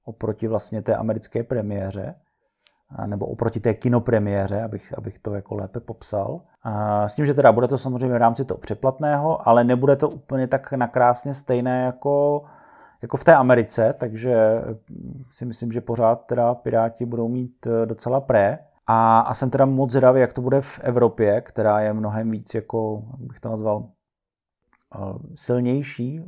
oproti 0.04 0.48
vlastně 0.48 0.82
té 0.82 0.96
americké 0.96 1.42
premiéře 1.42 2.14
nebo 3.06 3.26
oproti 3.26 3.60
té 3.60 3.74
kinopremiéře, 3.74 4.62
abych, 4.62 4.98
abych 4.98 5.18
to 5.18 5.34
jako 5.34 5.54
lépe 5.54 5.80
popsal. 5.80 6.40
A 6.62 7.08
s 7.08 7.14
tím, 7.14 7.26
že 7.26 7.34
teda 7.34 7.52
bude 7.52 7.68
to 7.68 7.78
samozřejmě 7.78 8.14
v 8.14 8.18
rámci 8.18 8.44
toho 8.44 8.58
přeplatného, 8.58 9.48
ale 9.48 9.64
nebude 9.64 9.96
to 9.96 10.10
úplně 10.10 10.46
tak 10.46 10.72
nakrásně 10.72 11.34
stejné 11.34 11.82
jako, 11.82 12.44
jako 13.02 13.16
v 13.16 13.24
té 13.24 13.34
Americe, 13.34 13.94
takže 13.98 14.62
si 15.30 15.44
myslím, 15.44 15.72
že 15.72 15.80
pořád 15.80 16.26
teda 16.26 16.54
Piráti 16.54 17.04
budou 17.04 17.28
mít 17.28 17.66
eh, 17.66 17.86
docela 17.86 18.20
pré. 18.20 18.58
A, 18.86 19.20
a 19.20 19.34
jsem 19.34 19.50
teda 19.50 19.64
moc 19.66 19.90
zvědavý, 19.90 20.20
jak 20.20 20.32
to 20.32 20.40
bude 20.40 20.60
v 20.60 20.80
Evropě, 20.82 21.40
která 21.40 21.80
je 21.80 21.92
mnohem 21.92 22.30
víc 22.30 22.54
jako, 22.54 23.02
jak 23.10 23.28
bych 23.28 23.40
to 23.40 23.48
nazval, 23.48 23.88
silnější 25.34 26.24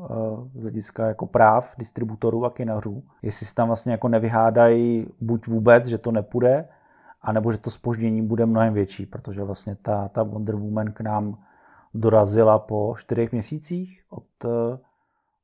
z 0.54 0.60
hlediska 0.60 1.06
jako 1.06 1.26
práv 1.26 1.74
distributorů 1.78 2.44
a 2.44 2.50
kinařů. 2.50 3.02
Jestli 3.22 3.46
si 3.46 3.54
tam 3.54 3.66
vlastně 3.66 3.92
jako 3.92 4.08
nevyhádají 4.08 5.06
buď 5.20 5.46
vůbec, 5.46 5.86
že 5.86 5.98
to 5.98 6.12
nepůjde, 6.12 6.68
anebo 7.22 7.52
že 7.52 7.58
to 7.58 7.70
spoždění 7.70 8.22
bude 8.22 8.46
mnohem 8.46 8.74
větší, 8.74 9.06
protože 9.06 9.42
vlastně 9.42 9.76
ta, 9.82 10.08
ta 10.08 10.22
Wonder 10.22 10.56
Woman 10.56 10.92
k 10.92 11.00
nám 11.00 11.38
dorazila 11.94 12.58
po 12.58 12.94
čtyřech 12.98 13.32
měsících 13.32 14.02
od, 14.10 14.44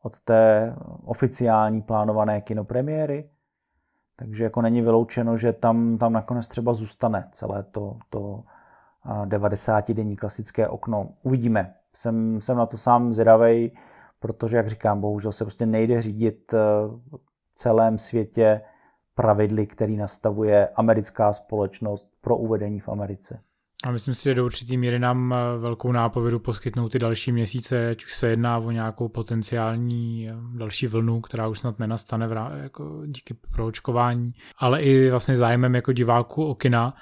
od 0.02 0.20
té 0.20 0.74
oficiální 1.04 1.82
plánované 1.82 2.40
kinopremiéry. 2.40 3.30
Takže 4.16 4.44
jako 4.44 4.62
není 4.62 4.82
vyloučeno, 4.82 5.36
že 5.36 5.52
tam, 5.52 5.98
tam 5.98 6.12
nakonec 6.12 6.48
třeba 6.48 6.72
zůstane 6.72 7.28
celé 7.32 7.62
to, 7.62 7.98
to 8.10 8.42
90-denní 9.24 10.16
klasické 10.16 10.68
okno. 10.68 11.08
Uvidíme 11.22 11.74
jsem, 11.96 12.40
jsem 12.40 12.56
na 12.56 12.66
to 12.66 12.76
sám 12.76 13.12
zvědavej, 13.12 13.70
protože, 14.20 14.56
jak 14.56 14.70
říkám, 14.70 15.00
bohužel 15.00 15.32
se 15.32 15.44
prostě 15.44 15.66
nejde 15.66 16.02
řídit 16.02 16.54
eh, 16.54 16.58
celém 17.54 17.98
světě 17.98 18.60
pravidly, 19.14 19.66
který 19.66 19.96
nastavuje 19.96 20.68
americká 20.68 21.32
společnost 21.32 22.06
pro 22.20 22.36
uvedení 22.36 22.80
v 22.80 22.88
Americe. 22.88 23.40
A 23.86 23.90
myslím 23.90 24.14
si, 24.14 24.24
že 24.24 24.34
do 24.34 24.44
určitý 24.44 24.76
míry 24.76 24.98
nám 24.98 25.34
eh, 25.34 25.58
velkou 25.58 25.92
nápovědu 25.92 26.38
poskytnou 26.38 26.88
ty 26.88 26.98
další 26.98 27.32
měsíce, 27.32 27.90
ať 27.90 28.04
už 28.04 28.14
se 28.14 28.28
jedná 28.28 28.58
o 28.58 28.70
nějakou 28.70 29.08
potenciální 29.08 30.28
eh, 30.28 30.34
další 30.58 30.86
vlnu, 30.86 31.20
která 31.20 31.48
už 31.48 31.60
snad 31.60 31.78
nenastane 31.78 32.28
v, 32.28 32.32
jako 32.62 33.02
díky 33.06 33.34
proočkování, 33.34 34.32
ale 34.58 34.82
i 34.82 35.10
vlastně 35.10 35.36
zájmem 35.36 35.74
jako 35.74 35.92
diváků 35.92 36.44
o 36.46 36.54
kina, 36.54 36.94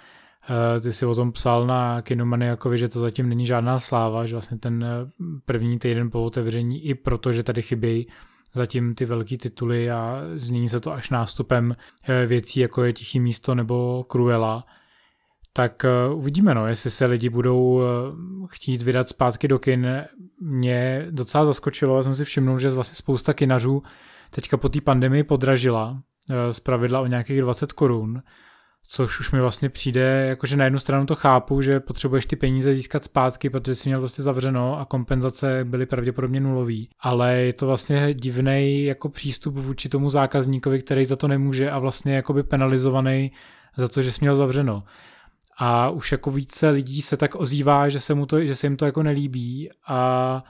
ty 0.80 0.92
si 0.92 1.06
o 1.06 1.14
tom 1.14 1.32
psal 1.32 1.66
na 1.66 2.02
Kinomaniakovi, 2.02 2.78
že 2.78 2.88
to 2.88 3.00
zatím 3.00 3.28
není 3.28 3.46
žádná 3.46 3.78
sláva, 3.78 4.26
že 4.26 4.34
vlastně 4.34 4.58
ten 4.58 4.84
eh, 4.84 5.10
první 5.44 5.78
týden 5.78 6.10
po 6.10 6.24
otevření, 6.24 6.84
i 6.84 6.94
protože 6.94 7.42
tady 7.42 7.62
chybějí 7.62 8.06
zatím 8.52 8.94
ty 8.94 9.04
velké 9.04 9.36
tituly 9.36 9.90
a 9.90 10.22
změní 10.34 10.68
se 10.68 10.80
to 10.80 10.92
až 10.92 11.10
nástupem 11.10 11.76
eh, 12.08 12.26
věcí, 12.26 12.60
jako 12.60 12.84
je 12.84 12.92
Tichý 12.92 13.20
místo 13.20 13.54
nebo 13.54 14.06
Cruella, 14.12 14.64
tak 15.56 15.84
uvidíme, 16.14 16.54
no, 16.54 16.66
jestli 16.66 16.90
se 16.90 17.06
lidi 17.06 17.28
budou 17.28 17.82
chtít 18.46 18.82
vydat 18.82 19.08
zpátky 19.08 19.48
do 19.48 19.58
kin. 19.58 20.04
Mě 20.40 21.06
docela 21.10 21.44
zaskočilo, 21.44 21.96
já 21.96 22.02
jsem 22.02 22.14
si 22.14 22.24
všimnul, 22.24 22.58
že 22.58 22.70
vlastně 22.70 22.96
spousta 22.96 23.32
kinařů 23.32 23.82
teďka 24.30 24.56
po 24.56 24.68
té 24.68 24.80
pandemii 24.80 25.22
podražila 25.22 26.02
z 26.50 26.60
pravidla 26.60 27.00
o 27.00 27.06
nějakých 27.06 27.40
20 27.40 27.72
korun 27.72 28.22
což 28.88 29.20
už 29.20 29.32
mi 29.32 29.40
vlastně 29.40 29.68
přijde, 29.68 30.26
jakože 30.28 30.56
na 30.56 30.64
jednu 30.64 30.78
stranu 30.78 31.06
to 31.06 31.14
chápu, 31.14 31.62
že 31.62 31.80
potřebuješ 31.80 32.26
ty 32.26 32.36
peníze 32.36 32.74
získat 32.74 33.04
zpátky, 33.04 33.50
protože 33.50 33.74
jsi 33.74 33.88
měl 33.88 34.00
vlastně 34.00 34.24
zavřeno 34.24 34.80
a 34.80 34.84
kompenzace 34.84 35.64
byly 35.64 35.86
pravděpodobně 35.86 36.40
nulový. 36.40 36.88
Ale 37.00 37.34
je 37.34 37.52
to 37.52 37.66
vlastně 37.66 38.14
divný 38.14 38.84
jako 38.84 39.08
přístup 39.08 39.54
vůči 39.54 39.88
tomu 39.88 40.10
zákazníkovi, 40.10 40.82
který 40.82 41.04
za 41.04 41.16
to 41.16 41.28
nemůže 41.28 41.70
a 41.70 41.78
vlastně 41.78 42.16
jakoby 42.16 42.42
penalizovaný 42.42 43.32
za 43.76 43.88
to, 43.88 44.02
že 44.02 44.12
jsi 44.12 44.18
měl 44.20 44.36
zavřeno. 44.36 44.84
A 45.58 45.90
už 45.90 46.12
jako 46.12 46.30
více 46.30 46.70
lidí 46.70 47.02
se 47.02 47.16
tak 47.16 47.34
ozývá, 47.34 47.88
že 47.88 48.00
se, 48.00 48.14
mu 48.14 48.26
to, 48.26 48.44
že 48.44 48.54
se 48.54 48.66
jim 48.66 48.76
to 48.76 48.86
jako 48.86 49.02
nelíbí 49.02 49.70
a, 49.86 50.44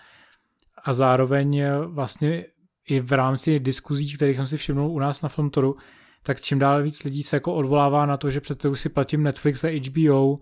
a 0.84 0.92
zároveň 0.92 1.62
vlastně 1.86 2.44
i 2.88 3.00
v 3.00 3.12
rámci 3.12 3.60
diskuzí, 3.60 4.16
kterých 4.16 4.36
jsem 4.36 4.46
si 4.46 4.56
všiml 4.56 4.80
u 4.80 4.98
nás 4.98 5.22
na 5.22 5.28
Filmtoru, 5.28 5.76
tak 6.26 6.40
čím 6.40 6.58
dál 6.58 6.82
víc 6.82 7.04
lidí 7.04 7.22
se 7.22 7.36
jako 7.36 7.54
odvolává 7.54 8.06
na 8.06 8.16
to, 8.16 8.30
že 8.30 8.40
přece 8.40 8.68
už 8.68 8.80
si 8.80 8.88
platím 8.88 9.22
Netflix 9.22 9.64
a 9.64 9.80
HBO, 9.80 10.36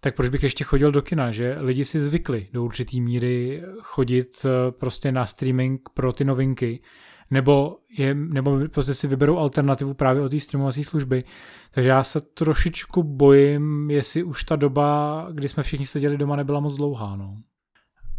tak 0.00 0.16
proč 0.16 0.28
bych 0.28 0.42
ještě 0.42 0.64
chodil 0.64 0.92
do 0.92 1.02
kina, 1.02 1.32
že 1.32 1.56
lidi 1.58 1.84
si 1.84 2.00
zvykli 2.00 2.48
do 2.52 2.64
určitý 2.64 3.00
míry 3.00 3.62
chodit 3.80 4.28
eh, 4.44 4.72
prostě 4.72 5.12
na 5.12 5.26
streaming 5.26 5.88
pro 5.94 6.12
ty 6.12 6.24
novinky, 6.24 6.82
nebo, 7.30 7.76
je, 7.98 8.14
nebo 8.14 8.58
prostě 8.68 8.94
si 8.94 9.06
vyberou 9.08 9.38
alternativu 9.38 9.94
právě 9.94 10.22
od 10.22 10.28
té 10.28 10.40
streamovací 10.40 10.84
služby. 10.84 11.24
Takže 11.70 11.90
já 11.90 12.02
se 12.02 12.20
trošičku 12.20 13.02
bojím, 13.02 13.90
jestli 13.90 14.22
už 14.22 14.44
ta 14.44 14.56
doba, 14.56 15.26
kdy 15.32 15.48
jsme 15.48 15.62
všichni 15.62 15.86
seděli 15.86 16.16
doma, 16.16 16.36
nebyla 16.36 16.60
moc 16.60 16.76
dlouhá. 16.76 17.16
No. 17.16 17.36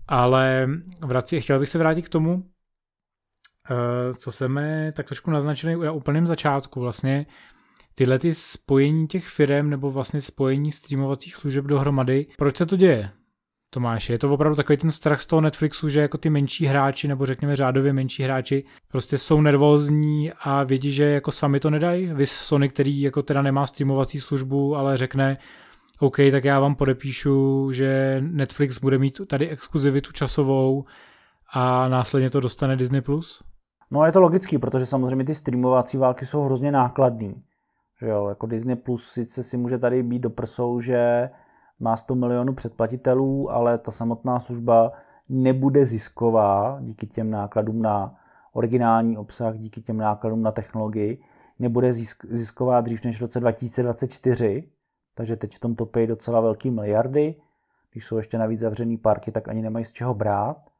Ale 0.07 0.67
vrací, 1.01 1.41
chtěl 1.41 1.59
bych 1.59 1.69
se 1.69 1.77
vrátit 1.77 2.01
k 2.01 2.09
tomu, 2.09 2.43
co 4.17 4.31
jsme 4.31 4.91
tak 4.95 5.05
trošku 5.05 5.31
naznačili 5.31 5.75
na 5.75 5.91
úplném 5.91 6.27
začátku, 6.27 6.79
vlastně 6.79 7.25
tyhle 7.95 8.19
ty 8.19 8.33
spojení 8.33 9.07
těch 9.07 9.27
firm 9.27 9.69
nebo 9.69 9.91
vlastně 9.91 10.21
spojení 10.21 10.71
streamovacích 10.71 11.35
služeb 11.35 11.65
dohromady. 11.65 12.25
Proč 12.37 12.57
se 12.57 12.65
to 12.65 12.75
děje? 12.75 13.09
Tomáš, 13.69 14.09
je 14.09 14.19
to 14.19 14.33
opravdu 14.33 14.55
takový 14.55 14.77
ten 14.77 14.91
strach 14.91 15.21
z 15.21 15.25
toho 15.25 15.41
Netflixu, 15.41 15.89
že 15.89 15.99
jako 15.99 16.17
ty 16.17 16.29
menší 16.29 16.65
hráči, 16.65 17.07
nebo 17.07 17.25
řekněme 17.25 17.55
řádově 17.55 17.93
menší 17.93 18.23
hráči, 18.23 18.63
prostě 18.87 19.17
jsou 19.17 19.41
nervózní 19.41 20.31
a 20.39 20.63
vědí, 20.63 20.91
že 20.91 21.03
jako 21.03 21.31
sami 21.31 21.59
to 21.59 21.69
nedají. 21.69 22.13
Vy 22.13 22.25
Sony, 22.25 22.69
který 22.69 23.01
jako 23.01 23.21
teda 23.21 23.41
nemá 23.41 23.67
streamovací 23.67 24.19
službu, 24.19 24.75
ale 24.75 24.97
řekne, 24.97 25.37
OK, 25.99 26.17
tak 26.31 26.43
já 26.43 26.59
vám 26.59 26.75
podepíšu, 26.75 27.71
že 27.71 28.17
Netflix 28.21 28.79
bude 28.79 28.97
mít 28.97 29.21
tady 29.27 29.49
exkluzivitu 29.49 30.11
časovou 30.11 30.83
a 31.53 31.87
následně 31.87 32.29
to 32.29 32.39
dostane 32.39 32.75
Disney+. 32.75 33.01
Plus? 33.01 33.43
No 33.93 34.05
je 34.05 34.11
to 34.11 34.21
logický, 34.21 34.57
protože 34.57 34.85
samozřejmě 34.85 35.25
ty 35.25 35.35
streamovací 35.35 35.97
války 35.97 36.25
jsou 36.25 36.41
hrozně 36.41 36.71
nákladný. 36.71 37.43
Že 38.01 38.07
jo, 38.07 38.27
jako 38.27 38.47
Disney 38.47 38.75
Plus 38.75 39.11
sice 39.11 39.43
si 39.43 39.57
může 39.57 39.77
tady 39.77 40.03
být 40.03 40.19
do 40.19 40.29
prsou, 40.29 40.81
že 40.81 41.29
má 41.79 41.97
100 41.97 42.15
milionů 42.15 42.53
předplatitelů, 42.53 43.51
ale 43.51 43.77
ta 43.77 43.91
samotná 43.91 44.39
služba 44.39 44.91
nebude 45.29 45.85
zisková 45.85 46.77
díky 46.81 47.07
těm 47.07 47.29
nákladům 47.29 47.81
na 47.81 48.15
originální 48.53 49.17
obsah, 49.17 49.57
díky 49.57 49.81
těm 49.81 49.97
nákladům 49.97 50.41
na 50.41 50.51
technologii, 50.51 51.21
nebude 51.59 51.93
zisková 52.23 52.81
dřív 52.81 53.05
než 53.05 53.17
v 53.17 53.21
roce 53.21 53.39
2024, 53.39 54.69
takže 55.15 55.35
teď 55.35 55.55
v 55.55 55.59
tom 55.59 55.75
topí 55.75 56.07
docela 56.07 56.41
velký 56.41 56.71
miliardy. 56.71 57.35
Když 57.91 58.05
jsou 58.05 58.17
ještě 58.17 58.37
navíc 58.37 58.59
zavřený 58.59 58.97
parky, 58.97 59.31
tak 59.31 59.47
ani 59.47 59.61
nemají 59.61 59.85
z 59.85 59.93
čeho 59.93 60.13
brát 60.13 60.72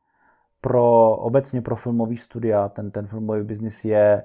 pro 0.64 1.11
obecně 1.11 1.61
pro 1.61 1.76
filmový 1.76 2.18
studia 2.18 2.70
ten, 2.70 2.91
ten 2.91 3.07
filmový 3.07 3.43
biznis 3.43 3.86
je 3.86 4.24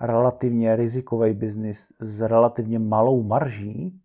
relativně 0.00 0.76
rizikový 0.76 1.34
biznis 1.34 1.92
s 1.98 2.20
relativně 2.20 2.78
malou 2.78 3.22
marží, 3.22 4.00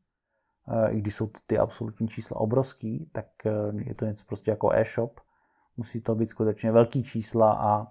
eh, 0.68 0.92
i 0.92 0.98
když 0.98 1.16
jsou 1.16 1.30
ty 1.48 1.58
absolutní 1.58 2.08
čísla 2.08 2.40
obrovský, 2.40 3.10
tak 3.12 3.26
eh, 3.46 3.52
je 3.74 3.96
to 3.96 4.06
něco 4.06 4.24
prostě 4.28 4.52
jako 4.52 4.72
e-shop. 4.72 5.20
Musí 5.78 6.02
to 6.02 6.16
být 6.16 6.28
skutečně 6.28 6.72
velký 6.72 7.04
čísla 7.04 7.52
a, 7.52 7.88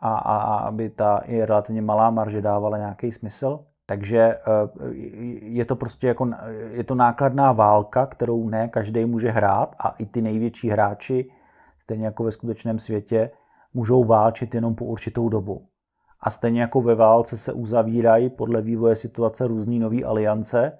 a, 0.00 0.14
a, 0.18 0.36
a 0.36 0.58
aby 0.58 0.90
ta 0.90 1.18
i 1.18 1.44
relativně 1.44 1.82
malá 1.82 2.10
marže 2.10 2.42
dávala 2.42 2.78
nějaký 2.78 3.12
smysl. 3.12 3.64
Takže 3.86 4.18
eh, 4.18 4.94
je 5.42 5.64
to 5.64 5.76
prostě 5.76 6.06
jako, 6.06 6.30
je 6.70 6.84
to 6.84 6.94
nákladná 6.94 7.52
válka, 7.52 8.06
kterou 8.06 8.48
ne 8.48 8.68
každý 8.68 9.04
může 9.04 9.30
hrát 9.30 9.76
a 9.78 9.88
i 9.88 10.06
ty 10.06 10.22
největší 10.22 10.68
hráči 10.68 11.30
stejně 11.88 12.04
jako 12.04 12.24
ve 12.24 12.32
skutečném 12.32 12.78
světě, 12.78 13.30
můžou 13.74 14.04
válčit 14.04 14.54
jenom 14.54 14.74
po 14.74 14.84
určitou 14.84 15.28
dobu. 15.28 15.66
A 16.20 16.30
stejně 16.30 16.60
jako 16.60 16.82
ve 16.82 16.94
válce 16.94 17.36
se 17.36 17.52
uzavírají 17.52 18.30
podle 18.30 18.62
vývoje 18.62 18.96
situace 18.96 19.46
různé 19.46 19.78
nové 19.78 20.02
aliance, 20.02 20.78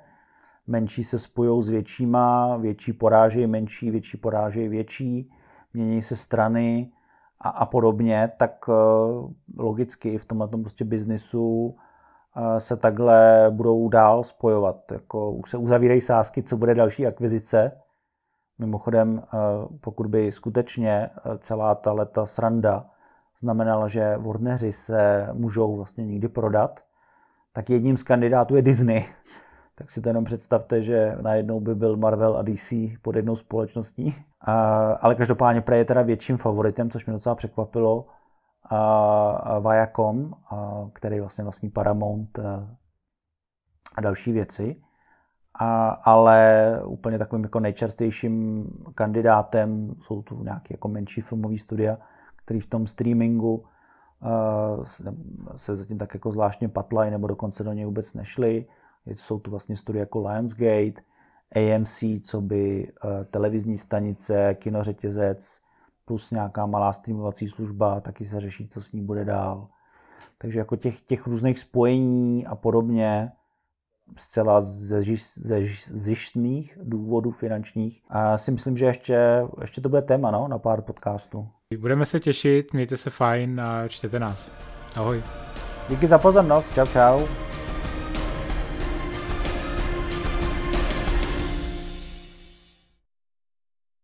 menší 0.66 1.04
se 1.04 1.18
spojují 1.18 1.62
s 1.62 1.68
většíma, 1.68 2.56
větší 2.56 2.92
porážejí 2.92 3.46
menší, 3.46 3.90
větší 3.90 4.16
porážejí 4.16 4.68
větší, 4.68 5.32
mění 5.74 6.02
se 6.02 6.16
strany 6.16 6.92
a, 7.40 7.48
a 7.48 7.66
podobně, 7.66 8.32
tak 8.36 8.68
uh, 8.68 9.30
logicky 9.59 10.18
v 10.18 10.24
tomhle 10.24 10.48
prostě 10.48 10.84
biznisu 10.84 11.76
se 12.59 12.76
takhle 12.76 13.46
budou 13.50 13.88
dál 13.88 14.24
spojovat. 14.24 14.92
Jako 14.92 15.30
už 15.32 15.50
se 15.50 15.56
uzavírají 15.56 16.00
sázky, 16.00 16.42
co 16.42 16.56
bude 16.56 16.74
další 16.74 17.06
akvizice. 17.06 17.72
Mimochodem, 18.59 19.22
pokud 19.80 20.06
by 20.06 20.32
skutečně 20.32 21.11
celá 21.38 21.74
ta 21.74 21.92
leta 21.92 22.26
sranda 22.26 22.86
znamenala, 23.40 23.88
že 23.88 24.16
Warneri 24.16 24.72
se 24.72 25.28
můžou 25.32 25.76
vlastně 25.76 26.06
nikdy 26.06 26.28
prodat, 26.28 26.80
tak 27.52 27.70
jedním 27.70 27.96
z 27.96 28.02
kandidátů 28.02 28.56
je 28.56 28.62
Disney. 28.62 29.04
Tak 29.74 29.90
si 29.90 30.00
to 30.00 30.09
jenom 30.09 30.24
představte, 30.24 30.82
že 30.82 31.16
najednou 31.20 31.61
by 31.61 31.74
byl 31.74 31.96
Marvel 31.96 32.36
a 32.36 32.42
DC 32.42 32.72
pod 33.02 33.16
jednou 33.16 33.36
společností. 33.36 34.14
Ale 35.00 35.14
každopádně 35.14 35.61
Prey 35.61 35.78
je 35.78 35.84
teda 35.84 36.02
větším 36.02 36.36
favoritem, 36.36 36.90
což 36.90 37.06
mě 37.06 37.12
docela 37.12 37.34
překvapilo. 37.34 38.06
A, 38.70 39.59
Viacom, 39.59 40.34
který 40.92 41.20
vlastně 41.20 41.44
vlastní 41.44 41.70
Paramount 41.70 42.38
a, 42.38 42.76
a 43.94 44.00
další 44.00 44.32
věci. 44.32 44.82
A, 45.61 45.88
ale 45.88 46.72
úplně 46.84 47.18
takovým 47.18 47.44
jako 47.44 47.61
nejčastějším 47.61 48.66
kandidátem 48.94 49.94
jsou 50.00 50.22
tu 50.22 50.44
nějaké 50.44 50.74
jako 50.74 50.88
menší 50.88 51.20
filmové 51.20 51.59
studia, 51.59 51.98
který 52.36 52.61
v 52.61 52.66
tom 52.66 52.86
streamingu 52.86 53.54
uh, 53.54 54.84
se 55.56 55.76
zatím 55.76 55.98
tak 55.98 56.14
jako 56.14 56.32
zvláštně 56.32 56.68
patlají 56.68 57.11
nebo 57.11 57.26
dokonce 57.26 57.64
do 57.64 57.72
něj 57.72 57.84
vůbec 57.84 58.14
nešli. 58.14 58.66
Jsou 59.06 59.38
tu 59.38 59.50
vlastně 59.50 59.76
studie 59.76 60.00
jako 60.00 60.28
Lionsgate, 60.28 61.02
AMC, 61.56 62.04
co 62.22 62.40
by 62.40 62.92
uh, 63.04 63.11
televizní 63.30 63.78
stanice, 63.78 64.54
kinořetězec, 64.54 65.61
plus 66.04 66.30
nějaká 66.30 66.66
malá 66.66 66.92
streamovací 66.92 67.48
služba, 67.48 68.00
taky 68.00 68.24
se 68.24 68.40
řeší, 68.40 68.68
co 68.68 68.80
s 68.80 68.92
ní 68.92 69.02
bude 69.02 69.24
dál. 69.24 69.68
Takže 70.38 70.59
jako 70.59 70.76
těch, 70.76 71.00
těch 71.00 71.26
různých 71.26 71.59
spojení 71.59 72.46
a 72.46 72.54
podobně, 72.54 73.32
zcela 74.16 74.61
ze, 74.61 75.02
ze 75.36 75.61
zjištných 75.92 76.78
důvodů 76.82 77.30
finančních. 77.30 78.02
A 78.09 78.38
si 78.38 78.50
myslím, 78.50 78.76
že 78.76 78.84
ještě, 78.84 79.42
ještě 79.61 79.80
to 79.80 79.88
bude 79.88 80.02
téma 80.02 80.30
no, 80.30 80.48
na 80.48 80.59
pár 80.59 80.82
podcastů. 80.82 81.48
Budeme 81.78 82.06
se 82.06 82.20
těšit, 82.20 82.72
mějte 82.72 82.96
se 82.96 83.11
fajn 83.11 83.61
a 83.61 83.88
čtěte 83.88 84.18
nás. 84.18 84.52
Ahoj. 84.96 85.22
Díky 85.88 86.06
za 86.06 86.18
pozornost, 86.18 86.74
čau 86.74 86.86
čau. 86.86 87.26